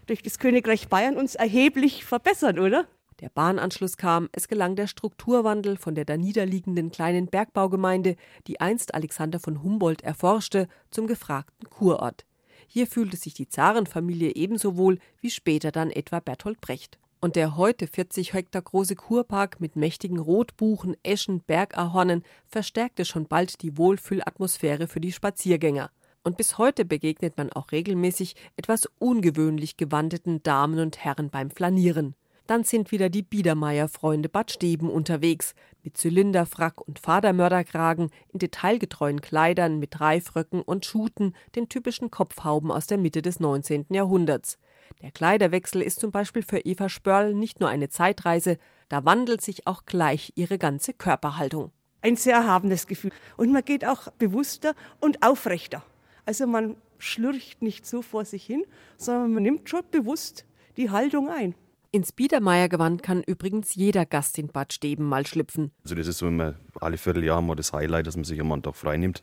[0.06, 2.86] durch das Königreich Bayern uns erheblich verbessert, oder?
[3.20, 8.94] Der Bahnanschluss kam, es gelang der Strukturwandel von der da niederliegenden kleinen Bergbaugemeinde, die einst
[8.94, 12.24] Alexander von Humboldt erforschte, zum gefragten Kurort.
[12.68, 16.98] Hier fühlte sich die Zarenfamilie ebenso wohl wie später dann etwa Bertolt Brecht.
[17.20, 23.60] Und der heute 40 Hektar große Kurpark mit mächtigen Rotbuchen, Eschen, Bergahornen verstärkte schon bald
[23.62, 25.90] die Wohlfühlatmosphäre für die Spaziergänger.
[26.22, 32.14] Und bis heute begegnet man auch regelmäßig etwas ungewöhnlich gewandeten Damen und Herren beim Flanieren.
[32.46, 35.54] Dann sind wieder die Biedermeier-Freunde Bad Steben unterwegs.
[35.82, 42.86] Mit Zylinderfrack und Vatermörderkragen, in detailgetreuen Kleidern mit Reifröcken und Schuten, den typischen Kopfhauben aus
[42.86, 43.86] der Mitte des 19.
[43.90, 44.56] Jahrhunderts.
[45.02, 49.66] Der Kleiderwechsel ist zum Beispiel für Eva Spörl nicht nur eine Zeitreise, da wandelt sich
[49.66, 51.72] auch gleich ihre ganze Körperhaltung.
[52.00, 53.10] Ein sehr erhabenes Gefühl.
[53.36, 55.82] Und man geht auch bewusster und aufrechter.
[56.24, 58.64] Also man schlürcht nicht so vor sich hin,
[58.96, 60.44] sondern man nimmt schon bewusst
[60.76, 61.54] die Haltung ein.
[61.90, 65.70] Ins Biedermeiergewand kann übrigens jeder Gast in Bad Steben mal schlüpfen.
[65.84, 68.62] Also das ist so immer alle Vierteljahr mal das Highlight, dass man sich einmal einen
[68.62, 69.22] Tag frei nimmt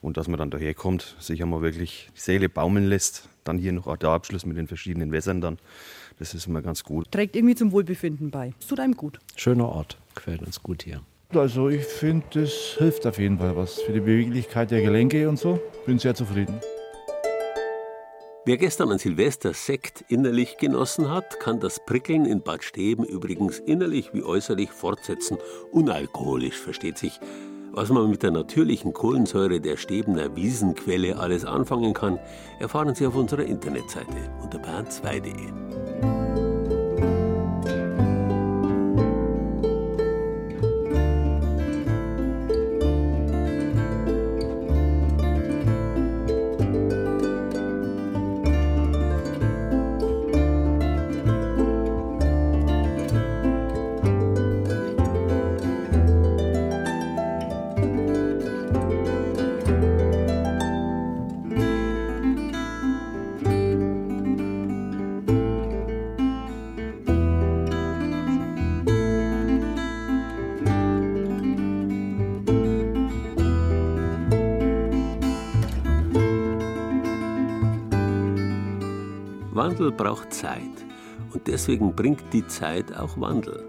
[0.00, 3.28] und dass man dann daherkommt, sich einmal wirklich die Seele baumeln lässt.
[3.44, 5.58] Dann hier noch der Abschluss mit den verschiedenen Wässern dann.
[6.18, 7.12] Das ist immer ganz gut.
[7.12, 8.54] Trägt irgendwie zum Wohlbefinden bei.
[8.58, 9.18] Es tut einem gut.
[9.36, 11.02] Schöner Ort, gefällt uns gut hier.
[11.34, 15.38] Also ich finde, das hilft auf jeden Fall was für die Beweglichkeit der Gelenke und
[15.38, 15.60] so.
[15.84, 16.62] Bin sehr zufrieden.
[18.46, 23.58] Wer gestern an Silvester Sekt innerlich genossen hat, kann das Prickeln in Bad Steben übrigens
[23.58, 25.38] innerlich wie äußerlich fortsetzen.
[25.72, 27.18] Unalkoholisch, versteht sich.
[27.72, 32.20] Was man mit der natürlichen Kohlensäure der Stebener Wiesenquelle alles anfangen kann,
[32.60, 36.15] erfahren Sie auf unserer Internetseite unter bern2.de.
[81.46, 83.64] deswegen bringt die Zeit auch Wandel.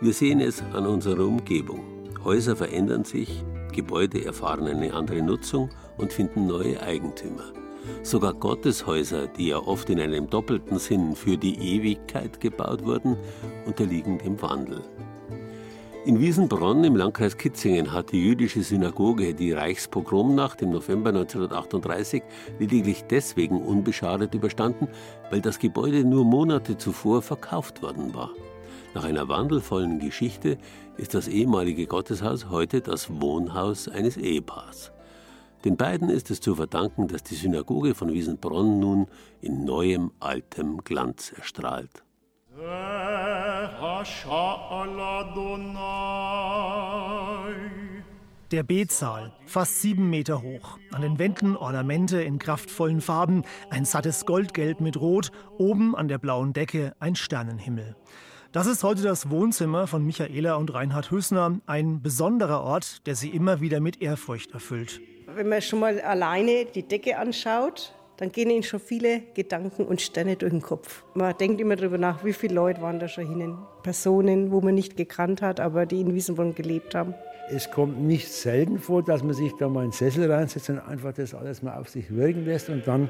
[0.00, 1.80] Wir sehen es an unserer Umgebung.
[2.24, 7.52] Häuser verändern sich, Gebäude erfahren eine andere Nutzung und finden neue Eigentümer.
[8.02, 13.16] Sogar Gotteshäuser, die ja oft in einem doppelten Sinn für die Ewigkeit gebaut wurden,
[13.66, 14.82] unterliegen dem Wandel.
[16.08, 22.22] In Wiesenbronn im Landkreis Kitzingen hat die jüdische Synagoge die Reichspogromnacht im November 1938
[22.58, 24.88] lediglich deswegen unbeschadet überstanden,
[25.28, 28.30] weil das Gebäude nur Monate zuvor verkauft worden war.
[28.94, 30.56] Nach einer wandelvollen Geschichte
[30.96, 34.92] ist das ehemalige Gotteshaus heute das Wohnhaus eines Ehepaars.
[35.66, 39.08] Den beiden ist es zu verdanken, dass die Synagoge von Wiesenbronn nun
[39.42, 42.02] in neuem, altem Glanz erstrahlt.
[48.50, 50.78] Der Betsaal, fast sieben Meter hoch.
[50.90, 56.18] An den Wänden Ornamente in kraftvollen Farben, ein sattes Goldgelb mit Rot, oben an der
[56.18, 57.94] blauen Decke ein Sternenhimmel.
[58.50, 63.28] Das ist heute das Wohnzimmer von Michaela und Reinhard Hüssner, ein besonderer Ort, der sie
[63.28, 65.00] immer wieder mit Ehrfurcht erfüllt.
[65.26, 70.00] Wenn man schon mal alleine die Decke anschaut, dann gehen ihnen schon viele Gedanken und
[70.00, 71.04] Sterne durch den Kopf.
[71.14, 73.56] Man denkt immer darüber nach, wie viele Leute waren da schon hinnen.
[73.84, 77.14] Personen, wo man nicht gekannt hat, aber die in Wiesenbrunn gelebt haben.
[77.48, 80.80] Es kommt nicht selten vor, dass man sich da mal in den Sessel reinsetzt und
[80.80, 83.08] einfach das alles mal auf sich wirken lässt und dann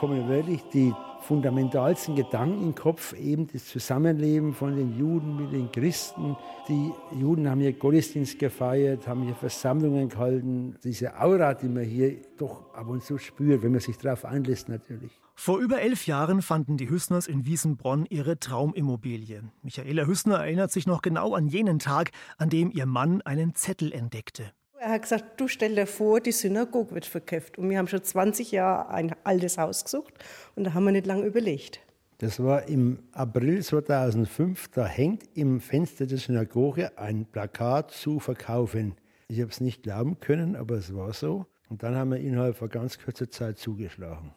[0.00, 5.70] kommen wirklich die fundamentalsten Gedanken den Kopf, eben das Zusammenleben von den Juden mit den
[5.70, 6.38] Christen.
[6.68, 10.78] Die Juden haben hier Gottesdienst gefeiert, haben hier Versammlungen gehalten.
[10.82, 14.70] Diese Aura, die man hier doch ab und zu spürt, wenn man sich darauf einlässt
[14.70, 15.12] natürlich.
[15.34, 19.42] Vor über elf Jahren fanden die Hüssners in Wiesenbronn ihre Traumimmobilie.
[19.60, 23.92] Michaela Hüssner erinnert sich noch genau an jenen Tag, an dem ihr Mann einen Zettel
[23.92, 24.50] entdeckte.
[24.82, 27.58] Er hat gesagt, du stell dir vor, die Synagoge wird verkauft.
[27.58, 30.14] Und wir haben schon 20 Jahre ein altes Haus gesucht
[30.56, 31.80] und da haben wir nicht lange überlegt.
[32.16, 38.94] Das war im April 2005, da hängt im Fenster der Synagoge ein Plakat zu verkaufen.
[39.28, 41.44] Ich habe es nicht glauben können, aber es war so.
[41.68, 44.32] Und dann haben wir innerhalb von ganz kurzer Zeit zugeschlagen.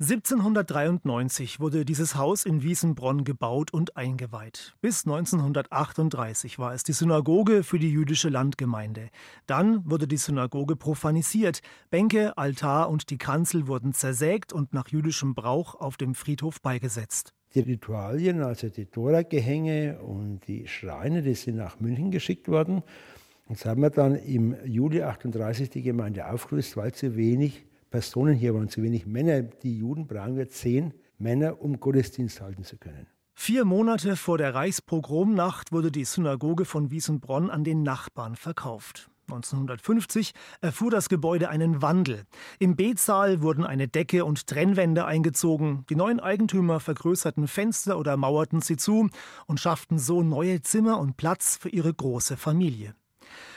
[0.00, 4.76] 1793 wurde dieses Haus in Wiesenbronn gebaut und eingeweiht.
[4.80, 9.08] Bis 1938 war es die Synagoge für die jüdische Landgemeinde.
[9.46, 11.62] Dann wurde die Synagoge profanisiert.
[11.90, 17.34] Bänke, Altar und die Kanzel wurden zersägt und nach jüdischem Brauch auf dem Friedhof beigesetzt.
[17.56, 22.84] Die Ritualien, also die Tora-Gehänge und die Schreine, die sind nach München geschickt worden.
[23.46, 28.54] Und haben wir dann im Juli 38 die Gemeinde aufgelöst, weil zu wenig Personen hier
[28.54, 29.42] waren, zu wenig Männer.
[29.42, 33.06] Die Juden brauchen wir zehn Männer, um Gottesdienst halten zu können.
[33.34, 39.10] Vier Monate vor der Reichspogromnacht wurde die Synagoge von Wiesenbronn an den Nachbarn verkauft.
[39.28, 42.24] 1950 erfuhr das Gebäude einen Wandel.
[42.58, 45.84] Im B-Saal wurden eine Decke und Trennwände eingezogen.
[45.90, 49.08] Die neuen Eigentümer vergrößerten Fenster oder mauerten sie zu
[49.46, 52.94] und schafften so neue Zimmer und Platz für ihre große Familie.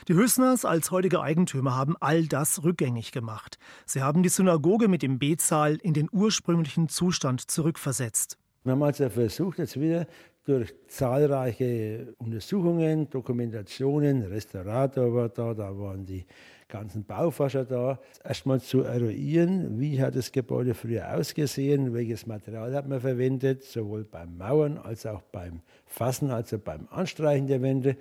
[0.08, 3.58] Die Hüssners als heutige Eigentümer haben all das rückgängig gemacht.
[3.86, 8.38] Sie haben die Synagoge mit dem B-Saal in den ursprünglichen Zustand zurückversetzt.
[8.64, 10.06] Wir haben also versucht, jetzt wieder
[10.46, 16.26] durch zahlreiche Untersuchungen, Dokumentationen, Restaurator war da, da waren die
[16.68, 22.88] ganzen Bauforscher da, erstmal zu eruieren, wie hat das Gebäude früher ausgesehen, welches Material hat
[22.88, 27.98] man verwendet, sowohl beim Mauern als auch beim Fassen, also beim Anstreichen der Wände.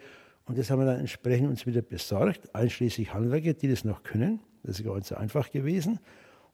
[0.50, 4.40] Und das haben wir dann entsprechend uns wieder besorgt, einschließlich Handwerker, die das noch können.
[4.64, 6.00] Das ist gar nicht so einfach gewesen.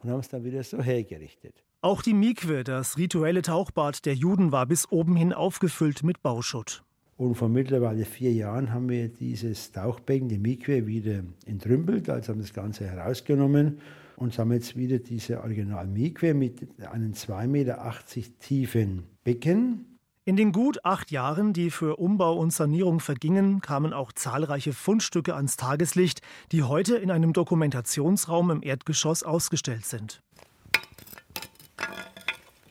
[0.00, 1.64] Und haben es dann wieder so hergerichtet.
[1.80, 6.84] Auch die Mikwe, das rituelle Tauchbad der Juden, war bis oben hin aufgefüllt mit Bauschutt.
[7.16, 12.40] Und vor mittlerweile vier Jahren haben wir dieses Tauchbecken, die Mikwe, wieder entrümpelt, also haben
[12.42, 13.78] das Ganze herausgenommen
[14.16, 17.94] und haben jetzt wieder diese Original Mikwe mit einem 2,80 Meter
[18.40, 19.95] tiefen Becken.
[20.28, 25.36] In den gut acht Jahren, die für Umbau und Sanierung vergingen, kamen auch zahlreiche Fundstücke
[25.36, 26.20] ans Tageslicht,
[26.50, 30.20] die heute in einem Dokumentationsraum im Erdgeschoss ausgestellt sind.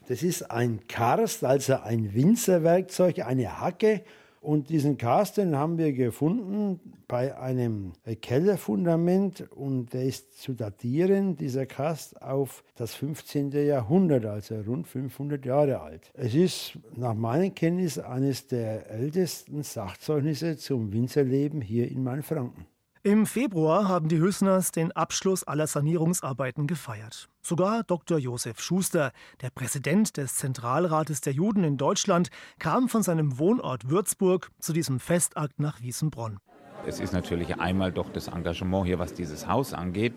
[0.09, 4.03] Das ist ein Karst, also ein Winzerwerkzeug, eine Hacke.
[4.45, 11.35] Und diesen Karst, den haben wir gefunden bei einem Kellerfundament und der ist zu datieren,
[11.35, 13.51] dieser Karst, auf das 15.
[13.53, 16.11] Jahrhundert, also rund 500 Jahre alt.
[16.13, 22.67] Es ist nach meiner Kenntnis eines der ältesten Sachzeugnisse zum Winzerleben hier in Mainfranken.
[23.05, 27.29] Im Februar haben die Hüssners den Abschluss aller Sanierungsarbeiten gefeiert.
[27.43, 28.17] Sogar Dr.
[28.17, 34.49] Josef Schuster, der Präsident des Zentralrates der Juden in Deutschland, kam von seinem Wohnort Würzburg
[34.57, 36.39] zu diesem Festakt nach Wiesenbronn.
[36.87, 40.15] Es ist natürlich einmal doch das Engagement hier, was dieses Haus angeht.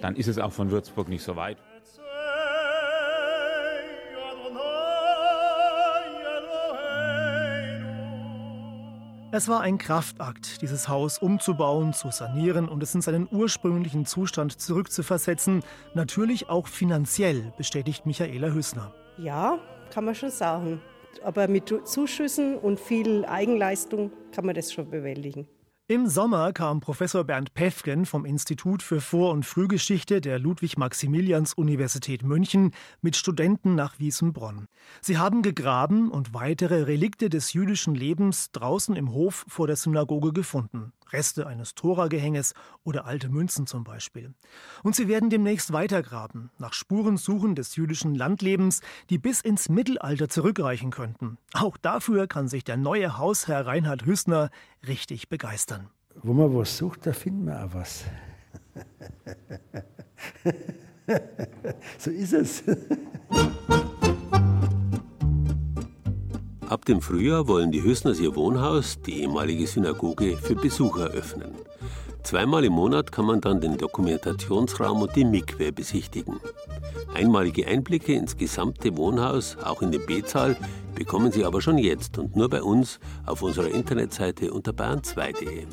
[0.00, 1.58] Dann ist es auch von Würzburg nicht so weit.
[9.34, 14.60] Es war ein Kraftakt, dieses Haus umzubauen, zu sanieren und es in seinen ursprünglichen Zustand
[14.60, 15.62] zurückzuversetzen.
[15.94, 18.92] Natürlich auch finanziell, bestätigt Michaela Hüssner.
[19.16, 19.58] Ja,
[19.90, 20.82] kann man schon sagen.
[21.24, 25.48] Aber mit Zuschüssen und viel Eigenleistung kann man das schon bewältigen.
[25.92, 32.70] Im Sommer kam Professor Bernd Pefgen vom Institut für Vor- und Frühgeschichte der Ludwig-Maximilians-Universität München
[33.02, 34.68] mit Studenten nach Wiesenbronn.
[35.02, 40.32] Sie haben gegraben und weitere Relikte des jüdischen Lebens draußen im Hof vor der Synagoge
[40.32, 40.94] gefunden.
[41.12, 42.54] Reste eines Toragehänges
[42.84, 44.34] oder alte Münzen zum Beispiel.
[44.82, 50.28] Und sie werden demnächst weitergraben, nach Spuren suchen des jüdischen Landlebens, die bis ins Mittelalter
[50.28, 51.38] zurückreichen könnten.
[51.52, 54.50] Auch dafür kann sich der neue Hausherr Reinhard Hüssner
[54.86, 55.88] richtig begeistern.
[56.22, 58.04] Wo man was sucht, da findet man auch was.
[61.98, 62.62] so ist es.
[66.72, 71.52] Ab dem Frühjahr wollen die Hüsners ihr Wohnhaus, die ehemalige Synagoge, für Besucher öffnen.
[72.22, 76.40] Zweimal im Monat kann man dann den Dokumentationsraum und die Mikwe besichtigen.
[77.12, 80.56] Einmalige Einblicke ins gesamte Wohnhaus, auch in den B-Zahl,
[80.94, 85.66] bekommen Sie aber schon jetzt und nur bei uns auf unserer Internetseite unter bayern2.de.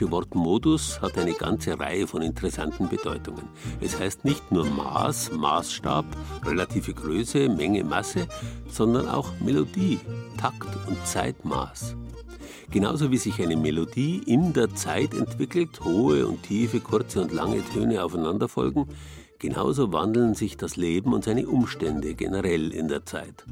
[0.00, 3.42] lateinische Wort Modus hat eine ganze Reihe von interessanten Bedeutungen.
[3.80, 6.04] Es heißt nicht nur Maß, Maßstab,
[6.44, 8.26] relative Größe, Menge, Masse,
[8.68, 9.98] sondern auch Melodie,
[10.38, 11.96] Takt und Zeitmaß.
[12.70, 17.62] Genauso wie sich eine Melodie in der Zeit entwickelt, hohe und tiefe, kurze und lange
[17.72, 18.86] Töne aufeinander folgen,
[19.38, 23.44] genauso wandeln sich das Leben und seine Umstände generell in der Zeit.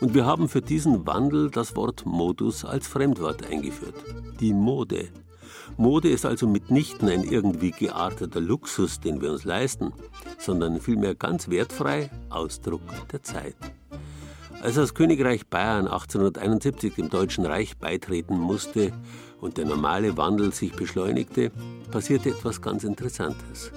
[0.00, 3.94] Und wir haben für diesen Wandel das Wort Modus als Fremdwort eingeführt.
[4.40, 5.08] Die Mode.
[5.76, 9.92] Mode ist also mitnichten ein irgendwie gearteter Luxus, den wir uns leisten,
[10.38, 13.56] sondern vielmehr ganz wertfrei Ausdruck der Zeit.
[14.62, 18.92] Als das Königreich Bayern 1871 dem Deutschen Reich beitreten musste
[19.40, 21.50] und der normale Wandel sich beschleunigte,
[21.90, 23.72] passierte etwas ganz Interessantes.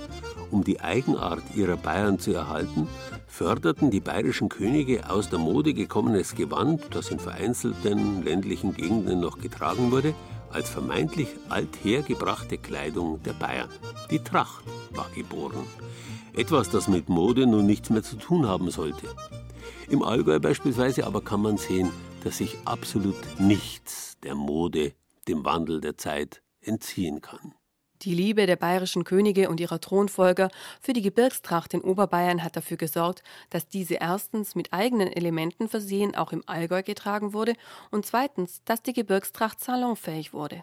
[0.52, 2.90] Um die Eigenart ihrer Bayern zu erhalten,
[3.28, 9.40] förderten die bayerischen Könige aus der Mode gekommenes Gewand, das in vereinzelten ländlichen Gegenden noch
[9.40, 10.14] getragen wurde,
[10.54, 13.70] als vermeintlich althergebrachte Kleidung der Bayern.
[14.12, 15.66] Die Tracht war geboren.
[16.36, 19.08] Etwas, das mit Mode nun nichts mehr zu tun haben sollte.
[19.90, 21.92] Im Allgäu beispielsweise aber kann man sehen,
[22.24, 24.94] dass sich absolut nichts der Mode,
[25.28, 27.54] dem Wandel der Zeit entziehen kann.
[28.04, 30.50] Die Liebe der bayerischen Könige und ihrer Thronfolger
[30.82, 36.14] für die Gebirgstracht in Oberbayern hat dafür gesorgt, dass diese erstens mit eigenen Elementen versehen
[36.14, 37.54] auch im Allgäu getragen wurde
[37.92, 40.60] und zweitens, dass die Gebirgstracht salonfähig wurde.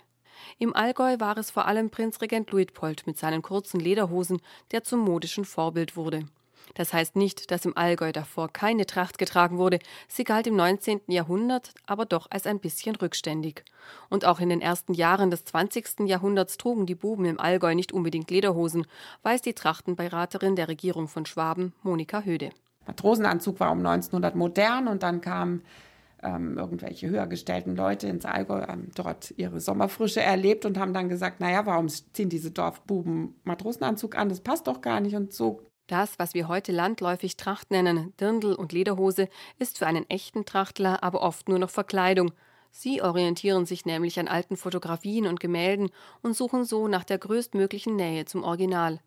[0.58, 5.46] Im Allgäu war es vor allem Prinzregent Luitpold mit seinen kurzen Lederhosen, der zum modischen
[5.46, 6.26] Vorbild wurde.
[6.74, 9.78] Das heißt nicht, dass im Allgäu davor keine Tracht getragen wurde.
[10.08, 11.00] Sie galt im 19.
[11.08, 13.64] Jahrhundert aber doch als ein bisschen rückständig.
[14.08, 16.00] Und auch in den ersten Jahren des 20.
[16.06, 18.86] Jahrhunderts trugen die Buben im Allgäu nicht unbedingt Lederhosen,
[19.22, 22.50] weiß die Trachtenbeiraterin der Regierung von Schwaben, Monika Höde.
[22.86, 25.62] Matrosenanzug war um 1900 modern und dann kamen
[26.22, 31.08] ähm, irgendwelche höher gestellten Leute ins Allgäu ähm, dort ihre Sommerfrische erlebt und haben dann
[31.08, 34.28] gesagt, naja, warum ziehen diese Dorfbuben Matrosenanzug an?
[34.28, 35.16] Das passt doch gar nicht.
[35.16, 39.28] Und so das, was wir heute landläufig Tracht nennen, Dirndl und Lederhose,
[39.58, 42.32] ist für einen echten Trachtler aber oft nur noch Verkleidung.
[42.70, 45.90] Sie orientieren sich nämlich an alten Fotografien und Gemälden
[46.22, 49.00] und suchen so nach der größtmöglichen Nähe zum Original.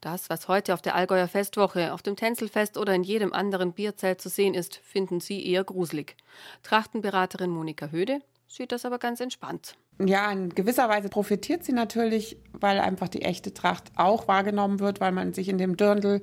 [0.00, 4.20] Das, was heute auf der Allgäuer Festwoche, auf dem Tänzelfest oder in jedem anderen Bierzelt
[4.20, 6.16] zu sehen ist, finden Sie eher gruselig.
[6.62, 9.76] Trachtenberaterin Monika Höde sieht das aber ganz entspannt.
[9.98, 15.00] Ja, in gewisser Weise profitiert sie natürlich, weil einfach die echte Tracht auch wahrgenommen wird,
[15.00, 16.22] weil man sich in dem Dirndl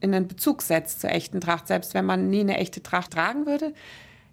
[0.00, 1.68] in einen Bezug setzt zur echten Tracht.
[1.68, 3.72] Selbst wenn man nie eine echte Tracht tragen würde,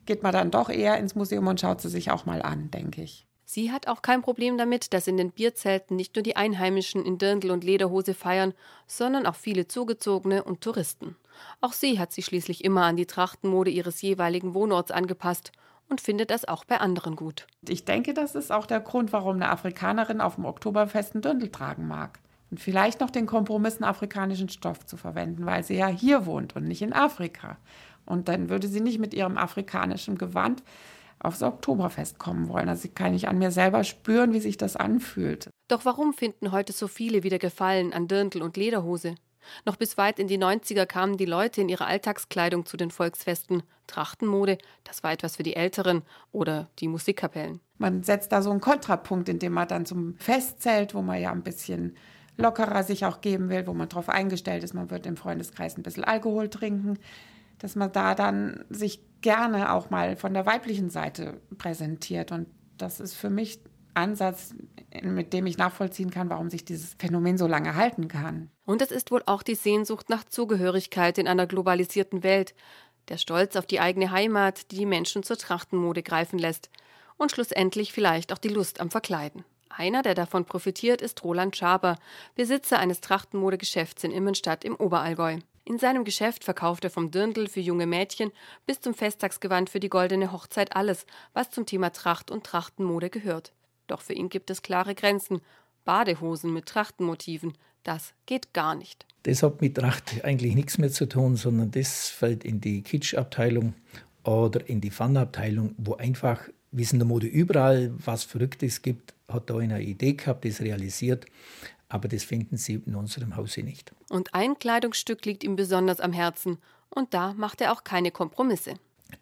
[0.06, 3.02] geht man dann doch eher ins Museum und schaut sie sich auch mal an, denke
[3.02, 3.28] ich.
[3.46, 7.18] Sie hat auch kein Problem damit, dass in den Bierzelten nicht nur die Einheimischen in
[7.18, 8.54] Dirndl und Lederhose feiern,
[8.86, 11.16] sondern auch viele Zugezogene und Touristen.
[11.60, 15.52] Auch sie hat sich schließlich immer an die Trachtenmode ihres jeweiligen Wohnorts angepasst
[15.90, 17.48] und findet das auch bei anderen gut.
[17.68, 21.50] Ich denke, das ist auch der Grund, warum eine Afrikanerin auf dem Oktoberfest einen Dirndl
[21.50, 22.20] tragen mag.
[22.52, 26.68] Und vielleicht noch den Kompromissen afrikanischen Stoff zu verwenden, weil sie ja hier wohnt und
[26.68, 27.58] nicht in Afrika.
[28.06, 30.64] Und dann würde sie nicht mit ihrem afrikanischen Gewand
[31.20, 32.70] aufs Oktoberfest kommen wollen.
[32.70, 35.50] Also kann ich an mir selber spüren, wie sich das anfühlt.
[35.68, 39.16] Doch warum finden heute so viele wieder Gefallen an Dirndl und Lederhose?
[39.66, 43.64] Noch bis weit in die 90er kamen die Leute in ihrer Alltagskleidung zu den Volksfesten.
[43.88, 47.60] Trachtenmode, das war etwas für die Älteren oder die Musikkapellen.
[47.78, 51.32] Man setzt da so einen Kontrapunkt, indem man dann zum Fest zählt, wo man ja
[51.32, 51.96] ein bisschen
[52.38, 55.84] lockerer sich auch geben will, wo man darauf eingestellt ist, man wird im Freundeskreis ein
[55.84, 56.98] bisschen Alkohol trinken,
[57.58, 62.32] dass man da dann sich gerne auch mal von der weiblichen Seite präsentiert.
[62.32, 62.48] Und
[62.78, 63.60] das ist für mich
[63.94, 64.54] Ansatz,
[65.04, 68.50] mit dem ich nachvollziehen kann, warum sich dieses Phänomen so lange halten kann.
[68.70, 72.54] Und es ist wohl auch die Sehnsucht nach Zugehörigkeit in einer globalisierten Welt,
[73.08, 76.70] der Stolz auf die eigene Heimat, die die Menschen zur Trachtenmode greifen lässt
[77.18, 79.44] und schlussendlich vielleicht auch die Lust am Verkleiden.
[79.70, 81.98] Einer, der davon profitiert, ist Roland Schaber,
[82.36, 85.40] Besitzer eines Trachtenmodegeschäfts in Immenstadt im Oberallgäu.
[85.66, 88.32] In seinem Geschäft verkauft er vom Dirndl für junge Mädchen
[88.68, 93.52] bis zum Festtagsgewand für die goldene Hochzeit alles, was zum Thema Tracht und Trachtenmode gehört.
[93.88, 95.42] Doch für ihn gibt es klare Grenzen.
[95.86, 99.06] Badehosen mit Trachtenmotiven, das geht gar nicht.
[99.24, 103.74] Das hat mit Tracht eigentlich nichts mehr zu tun, sondern das fällt in die Kitsch-Abteilung
[104.24, 109.14] oder in die Fun-Abteilung, wo einfach, wie es in der Mode überall was Verrücktes gibt,
[109.28, 111.26] hat da eine Idee gehabt, das realisiert.
[111.90, 113.92] Aber das finden Sie in unserem Hause nicht.
[114.10, 116.60] Und ein Kleidungsstück liegt ihm besonders am Herzen.
[116.90, 118.76] Und da macht er auch keine Kompromisse.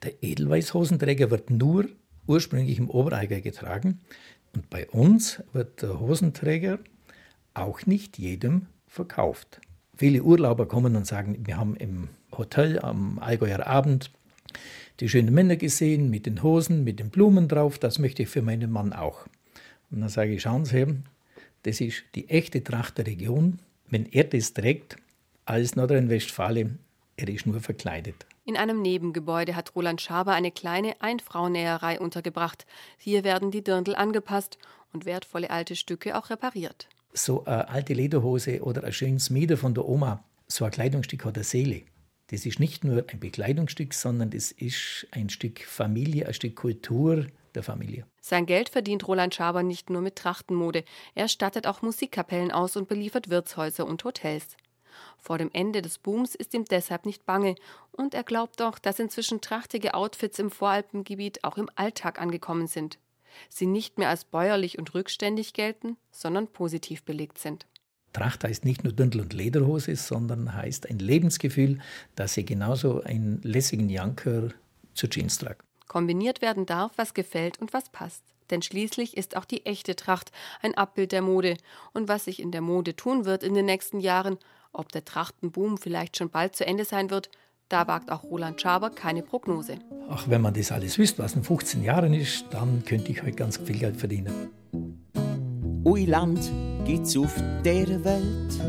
[0.03, 1.87] Der Edelweißhosenträger wird nur
[2.27, 4.01] ursprünglich im Obereiger getragen.
[4.53, 6.79] Und bei uns wird der Hosenträger
[7.57, 9.61] auch nicht jedem verkauft.
[9.95, 14.11] Viele Urlauber kommen und sagen, wir haben im Hotel am Allgäuer Abend
[14.99, 18.41] die schönen Männer gesehen mit den Hosen, mit den Blumen drauf, das möchte ich für
[18.41, 19.27] meinen Mann auch.
[19.91, 20.85] Und dann sage ich, schauen Sie,
[21.63, 23.59] das ist die echte Tracht der Region.
[23.89, 24.97] Wenn er das trägt,
[25.45, 26.79] als Nordrhein-Westfalen,
[27.15, 28.25] er ist nur verkleidet.
[28.45, 32.65] In einem Nebengebäude hat Roland Schaber eine kleine Einfrauennäherei untergebracht.
[32.97, 34.57] Hier werden die Dirndl angepasst
[34.93, 36.87] und wertvolle alte Stücke auch repariert.
[37.17, 41.35] So eine alte Lederhose oder ein schönes Mieder von der Oma, so ein Kleidungsstück hat
[41.35, 41.81] eine Seele.
[42.27, 47.25] Das ist nicht nur ein Bekleidungsstück, sondern das ist ein Stück Familie, ein Stück Kultur
[47.55, 48.05] der Familie.
[48.21, 50.83] Sein Geld verdient Roland Schaber nicht nur mit Trachtenmode.
[51.15, 54.57] Er stattet auch Musikkapellen aus und beliefert Wirtshäuser und Hotels.
[55.17, 57.55] Vor dem Ende des Booms ist ihm deshalb nicht bange.
[57.91, 62.99] Und er glaubt auch, dass inzwischen trachtige Outfits im Voralpengebiet auch im Alltag angekommen sind.
[63.49, 67.65] Sie nicht mehr als bäuerlich und rückständig gelten, sondern positiv belegt sind.
[68.13, 71.79] Tracht heißt nicht nur Dündel und Lederhose, sondern heißt ein Lebensgefühl,
[72.15, 74.49] dass sie genauso einen lässigen Janker
[74.93, 75.61] zu Jeans tragt.
[75.87, 78.23] Kombiniert werden darf, was gefällt und was passt.
[78.49, 80.31] Denn schließlich ist auch die echte Tracht
[80.61, 81.57] ein Abbild der Mode.
[81.93, 84.37] Und was sich in der Mode tun wird in den nächsten Jahren,
[84.71, 87.29] ob der Trachtenboom vielleicht schon bald zu Ende sein wird,
[87.69, 89.75] da wagt auch Roland Schaber keine Prognose.
[90.09, 93.33] Ach, wenn man das alles wüsste, was in 15 Jahren ist, dann könnte ich heute
[93.33, 94.33] ganz viel Geld verdienen.
[95.83, 96.51] Ui Land
[96.85, 98.59] gibt's auf der Welt,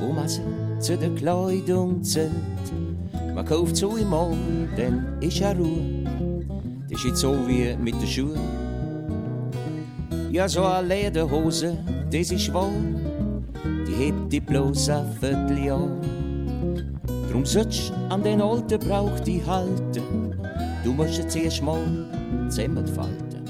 [0.00, 0.42] wo man sie
[0.80, 2.32] zu der Kleidung zählt.
[3.34, 4.36] Man kauft so einmal,
[4.76, 6.04] dann ist ja Ruhe.
[6.90, 8.40] Das ist jetzt so wie mit den Schuhen.
[10.30, 11.78] Ja, so eine Lederhose,
[12.10, 12.70] das ist wahr,
[13.86, 15.88] die hebt die bloß ein Vierteljahr.
[17.32, 20.36] Drum sollst an den alten Brauch die halten,
[20.84, 21.82] du musst jetzt erst mal
[22.50, 23.42] zusammenfalten.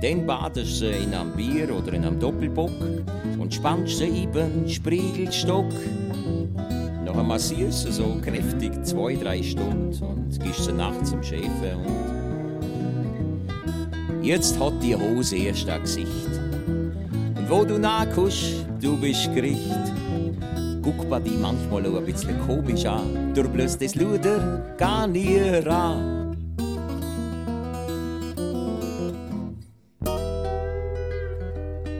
[0.00, 2.72] Dann badest sie in einem Bier oder in einem Doppelbock
[3.38, 5.70] und spannst sie den Spiegelstock.
[7.04, 12.16] Nachher massierst du so kräftig zwei, drei Stunden und gehst sie nachts zum Schäfer und
[14.22, 16.40] Jetzt hat die Hose erst ein Gesicht.
[16.66, 20.05] Und wo du nachguckst, du bist Gericht.
[20.86, 23.34] Guck bei die manchmal auch ein bisschen komisch an.
[23.34, 26.36] Du bloß das Luder gar nie ran.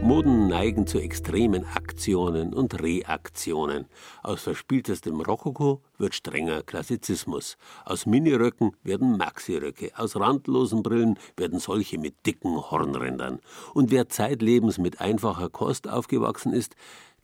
[0.03, 3.87] Moden neigen zu extremen Aktionen und Reaktionen.
[4.23, 7.57] Aus verspieltestem Rokoko wird strenger Klassizismus.
[7.85, 9.91] Aus Miniröcken werden Maxiröcke.
[9.97, 13.41] Aus randlosen Brillen werden solche mit dicken Hornrändern.
[13.75, 16.77] Und wer zeitlebens mit einfacher Kost aufgewachsen ist,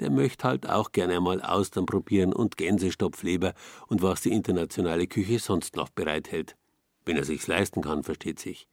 [0.02, 3.54] der möchte halt auch gerne einmal Austern probieren und Gänsestopfleber
[3.86, 6.56] und was die internationale Küche sonst noch bereithält.
[7.04, 8.68] Wenn er sich's leisten kann, versteht sich.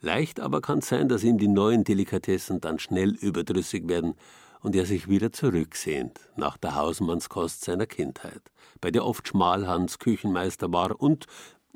[0.00, 4.14] Leicht aber kann es sein, dass ihm die neuen Delikatessen dann schnell überdrüssig werden
[4.60, 8.42] und er sich wieder zurücksehnt nach der Hausmannskost seiner Kindheit,
[8.80, 11.26] bei der oft Schmalhans Küchenmeister war und,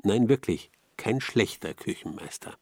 [0.03, 2.57] nein wirklich, kein schlechter Küchenmeister.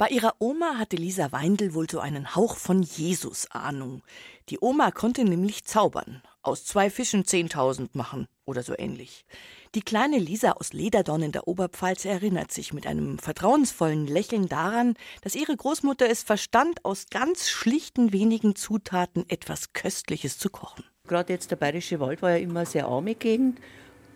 [0.00, 4.02] Bei ihrer Oma hatte Lisa Weindl wohl so einen Hauch von Jesus-Ahnung.
[4.48, 9.26] Die Oma konnte nämlich zaubern, aus zwei Fischen zehntausend machen oder so ähnlich.
[9.74, 14.94] Die kleine Lisa aus Lederdorn in der Oberpfalz erinnert sich mit einem vertrauensvollen Lächeln daran,
[15.20, 20.82] dass ihre Großmutter es verstand, aus ganz schlichten wenigen Zutaten etwas Köstliches zu kochen.
[21.08, 23.60] Gerade jetzt der Bayerische Wald war ja immer eine sehr arme Gegend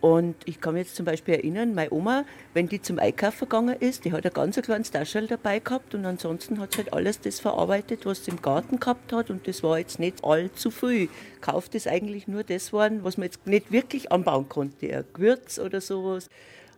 [0.00, 3.76] und ich kann mich jetzt zum Beispiel erinnern, meine Oma, wenn die zum Einkaufen gegangen
[3.80, 7.20] ist, die hat ein ganz kleines Taschel dabei gehabt und ansonsten hat sie halt alles
[7.20, 11.08] das verarbeitet, was sie im Garten gehabt hat und das war jetzt nicht allzu viel.
[11.40, 15.58] Kauft ist eigentlich nur das waren, was man jetzt nicht wirklich anbauen konnte, ein Gewürz
[15.58, 16.28] oder sowas.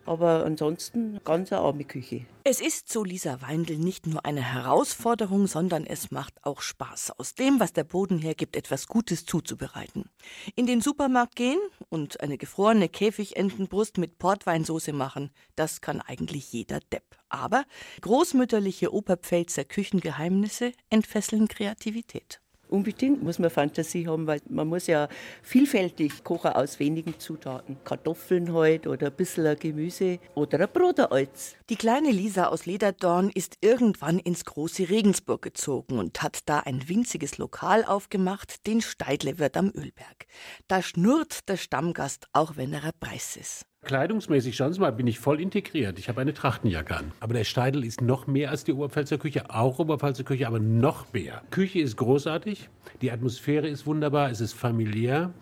[0.06, 2.26] Aber ansonsten ganz eine arme Küche.
[2.44, 7.34] Es ist, so Lisa Weindl, nicht nur eine Herausforderung, sondern es macht auch Spaß, aus
[7.34, 10.08] dem, was der Boden hergibt, etwas Gutes zuzubereiten.
[10.54, 16.78] In den Supermarkt gehen und eine gefrorene Käfigentenbrust mit Portweinsoße machen, das kann eigentlich jeder
[16.92, 17.16] Depp.
[17.28, 17.64] Aber
[18.00, 22.40] großmütterliche Oberpfälzer Küchengeheimnisse entfesseln Kreativität.
[22.68, 25.08] Unbedingt muss man Fantasie haben, weil man muss ja
[25.42, 27.76] vielfältig kochen aus wenigen Zutaten.
[27.84, 31.54] Kartoffeln halt oder ein bisschen Gemüse oder ein Broteralz.
[31.70, 36.88] Die kleine Lisa aus Lederdorn ist irgendwann ins große Regensburg gezogen und hat da ein
[36.88, 40.26] winziges Lokal aufgemacht, den Steidlewirt am Ölberg.
[40.68, 43.66] Da schnurrt der Stammgast, auch wenn er ein Preis ist.
[43.86, 45.98] Kleidungsmäßig, schauen Sie mal, bin ich voll integriert.
[46.00, 47.12] Ich habe eine Trachtenjacke an.
[47.20, 51.12] Aber der Steidel ist noch mehr als die Oberpfälzer Küche, auch Oberpfälzer Küche, aber noch
[51.12, 51.40] mehr.
[51.52, 52.68] Küche ist großartig,
[53.00, 55.32] die Atmosphäre ist wunderbar, es ist familiär.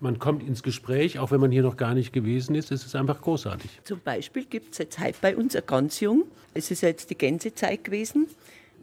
[0.00, 2.72] Man kommt ins Gespräch, auch wenn man hier noch gar nicht gewesen ist.
[2.72, 3.70] Es ist einfach großartig.
[3.84, 6.24] Zum Beispiel gibt es jetzt heute bei uns ein ganz jung.
[6.52, 8.26] Es ist jetzt die Gänsezeit gewesen.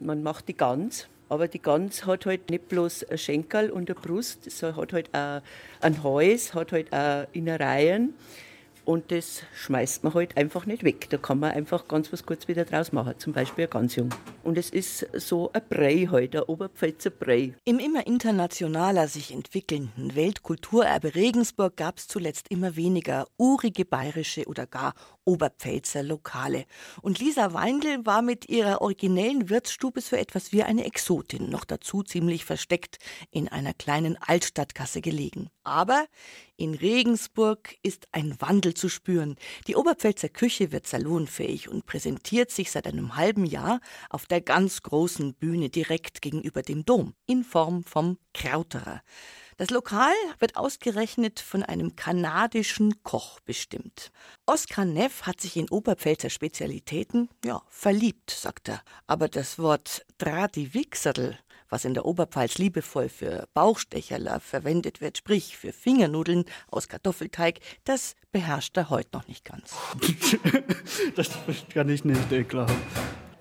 [0.00, 3.98] Man macht die Gans aber die Gans hat halt nicht bloß ein Schenkel und eine
[3.98, 8.12] Brust, es hat halt ein Hals, hat halt auch Innereien.
[8.84, 11.08] Und das schmeißt man halt einfach nicht weg.
[11.10, 14.10] Da kann man einfach ganz was kurz wieder draus machen, zum Beispiel ein ganz jung.
[14.42, 17.54] Und es ist so ein Brei halt, ein Oberpfälzer Brei.
[17.64, 24.66] Im immer internationaler sich entwickelnden Weltkulturerbe Regensburg gab es zuletzt immer weniger urige bayerische oder
[24.66, 26.66] gar Oberpfälzer Lokale.
[27.00, 32.02] Und Lisa Weindl war mit ihrer originellen Wirtsstube so etwas wie eine Exotin, noch dazu
[32.02, 32.98] ziemlich versteckt
[33.30, 35.48] in einer kleinen Altstadtkasse gelegen.
[35.64, 36.06] Aber
[36.56, 39.36] in Regensburg ist ein Wandel zu spüren.
[39.66, 44.82] Die Oberpfälzer Küche wird salonfähig und präsentiert sich seit einem halben Jahr auf der ganz
[44.82, 49.02] großen Bühne direkt gegenüber dem Dom in Form vom Krauterer.
[49.62, 54.10] Das Lokal wird ausgerechnet von einem kanadischen Koch bestimmt.
[54.44, 58.82] Oskar Neff hat sich in Oberpfälzer Spezialitäten, ja, verliebt, sagt er.
[59.06, 61.38] Aber das Wort Dradiwixerl,
[61.68, 68.16] was in der Oberpfalz liebevoll für Bauchstecherler verwendet wird, sprich für Fingernudeln aus Kartoffelteig, das
[68.32, 69.76] beherrscht er heute noch nicht ganz.
[71.14, 71.30] das
[71.72, 72.74] kann ich nicht glauben.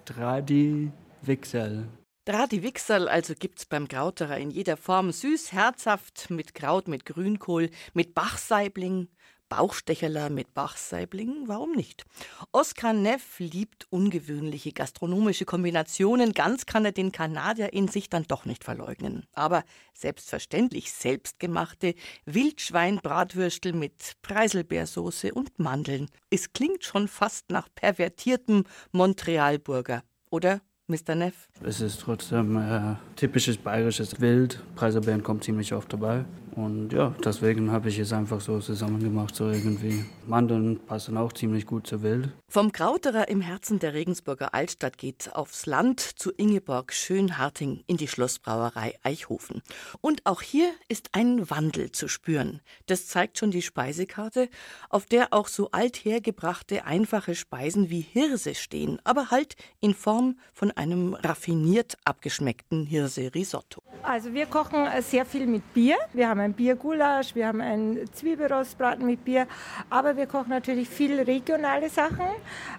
[0.05, 1.87] Dradiwixerl.
[2.25, 5.11] Dradiwixerl also gibt's beim Krauterer in jeder Form.
[5.11, 9.07] Süß, herzhaft, mit Kraut, mit Grünkohl, mit Bachsaibling,
[9.49, 12.05] Bauchstecherler mit Bachsaibling, warum nicht?
[12.53, 16.31] Oskar Neff liebt ungewöhnliche gastronomische Kombinationen.
[16.33, 19.25] Ganz kann er den Kanadier in sich dann doch nicht verleugnen.
[19.33, 21.95] Aber selbstverständlich selbstgemachte
[22.25, 26.07] Wildschweinbratwürstel mit Preiselbeersoße und Mandeln.
[26.29, 30.03] Es klingt schon fast nach pervertiertem Montrealburger.
[30.29, 30.61] Oder
[30.91, 31.15] Mr.
[31.15, 31.47] Neff?
[31.63, 34.61] Es ist trotzdem äh, typisches bayerisches Wild.
[34.75, 36.25] Preiselbeeren kommt ziemlich oft dabei.
[36.55, 40.05] Und ja, deswegen habe ich es einfach so zusammen gemacht, so irgendwie.
[40.27, 42.29] Mandeln passen auch ziemlich gut zur Wild.
[42.47, 48.07] Vom Krauterer im Herzen der Regensburger Altstadt geht aufs Land zu Ingeborg Schönharting in die
[48.07, 49.61] Schlossbrauerei Eichhofen.
[50.01, 52.61] Und auch hier ist ein Wandel zu spüren.
[52.87, 54.49] Das zeigt schon die Speisekarte,
[54.89, 60.71] auf der auch so althergebrachte, einfache Speisen wie Hirse stehen, aber halt in Form von
[60.71, 63.81] einem raffiniert abgeschmeckten Hirse-Risotto.
[64.03, 65.97] Also wir kochen sehr viel mit Bier.
[66.13, 69.47] Wir haben ein Biergulasch, wir haben ein Zwiebelrostbraten mit Bier,
[69.89, 72.25] aber wir kochen natürlich viel regionale Sachen.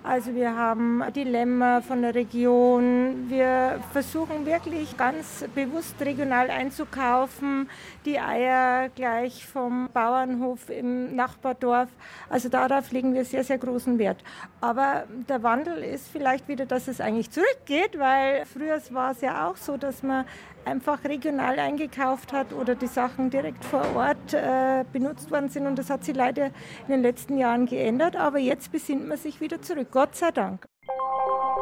[0.02, 3.26] Also wir haben die Lämmer von der Region.
[3.28, 7.68] Wir versuchen wirklich ganz bewusst regional einzukaufen,
[8.04, 11.88] die Eier gleich vom Bauernhof im Nachbardorf.
[12.28, 14.22] Also darauf legen wir sehr, sehr großen Wert.
[14.60, 19.48] Aber der Wandel ist vielleicht wieder, dass es eigentlich zurückgeht, weil früher war es ja
[19.48, 20.24] auch so, dass man
[20.64, 25.66] einfach regional eingekauft hat oder die Sachen direkt vor Ort äh, benutzt worden sind.
[25.66, 28.16] Und das hat sich leider in den letzten Jahren geändert.
[28.16, 29.88] Aber jetzt besinnt man sich wieder zurück.
[29.90, 30.64] Gott sei Dank.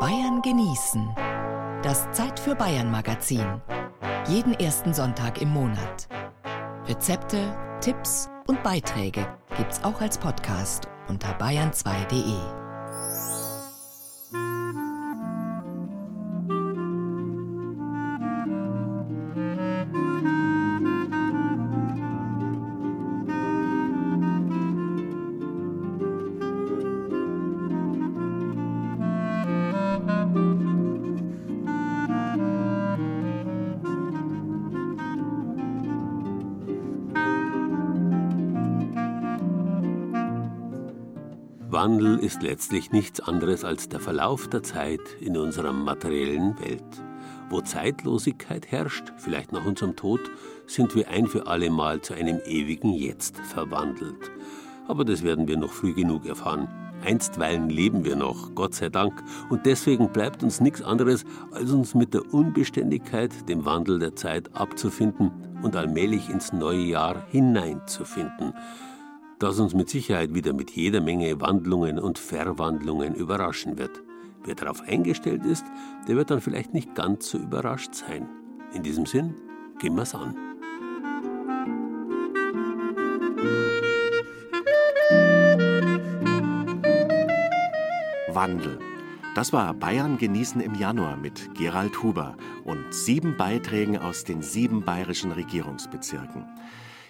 [0.00, 1.08] Bayern genießen.
[1.82, 3.60] Das Zeit für Bayern Magazin.
[4.28, 6.08] Jeden ersten Sonntag im Monat.
[6.86, 9.26] Rezepte, Tipps und Beiträge
[9.56, 12.59] gibt's auch als Podcast unter bayern2.de.
[42.20, 47.02] Ist letztlich nichts anderes als der Verlauf der Zeit in unserer materiellen Welt.
[47.48, 50.20] Wo Zeitlosigkeit herrscht, vielleicht nach unserem Tod,
[50.66, 54.30] sind wir ein für alle Mal zu einem ewigen Jetzt verwandelt.
[54.86, 56.68] Aber das werden wir noch früh genug erfahren.
[57.02, 61.94] Einstweilen leben wir noch, Gott sei Dank, und deswegen bleibt uns nichts anderes, als uns
[61.94, 65.30] mit der Unbeständigkeit, dem Wandel der Zeit abzufinden
[65.62, 68.52] und allmählich ins neue Jahr hineinzufinden
[69.40, 74.02] das uns mit Sicherheit wieder mit jeder Menge Wandlungen und Verwandlungen überraschen wird.
[74.44, 75.64] Wer darauf eingestellt ist,
[76.06, 78.28] der wird dann vielleicht nicht ganz so überrascht sein.
[78.74, 79.34] In diesem Sinn,
[79.78, 80.36] gehen wir's an.
[88.28, 88.78] Wandel.
[89.34, 94.84] Das war Bayern genießen im Januar mit Gerald Huber und sieben Beiträgen aus den sieben
[94.84, 96.44] bayerischen Regierungsbezirken.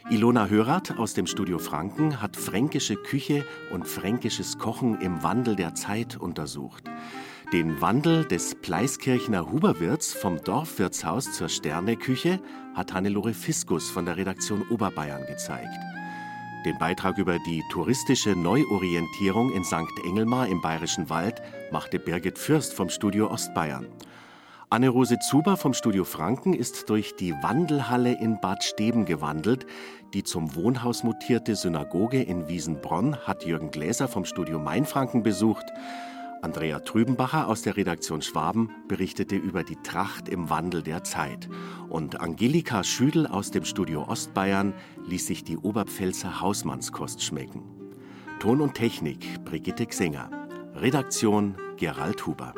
[0.08, 5.74] Ilona Hörath aus dem Studio Franken hat fränkische Küche und fränkisches Kochen im Wandel der
[5.74, 6.84] Zeit untersucht.
[7.52, 12.40] Den Wandel des Pleiskirchner Huberwirts vom Dorfwirtshaus zur Sterneküche
[12.74, 15.78] hat Hannelore Fiskus von der Redaktion Oberbayern gezeigt.
[16.64, 19.86] Den Beitrag über die touristische Neuorientierung in St.
[20.04, 21.40] Engelmar im Bayerischen Wald
[21.70, 23.86] machte Birgit Fürst vom Studio Ostbayern.
[24.72, 29.66] Anne-Rose Zuber vom Studio Franken ist durch die Wandelhalle in Bad Steben gewandelt.
[30.14, 35.64] Die zum Wohnhaus mutierte Synagoge in Wiesenbronn hat Jürgen Gläser vom Studio Mainfranken besucht.
[36.42, 41.48] Andrea Trübenbacher aus der Redaktion Schwaben berichtete über die Tracht im Wandel der Zeit.
[41.88, 44.72] Und Angelika Schüdel aus dem Studio Ostbayern
[45.04, 47.64] ließ sich die Oberpfälzer Hausmannskost schmecken.
[48.38, 50.30] Ton und Technik Brigitte Xenger.
[50.76, 52.54] Redaktion Gerald Huber.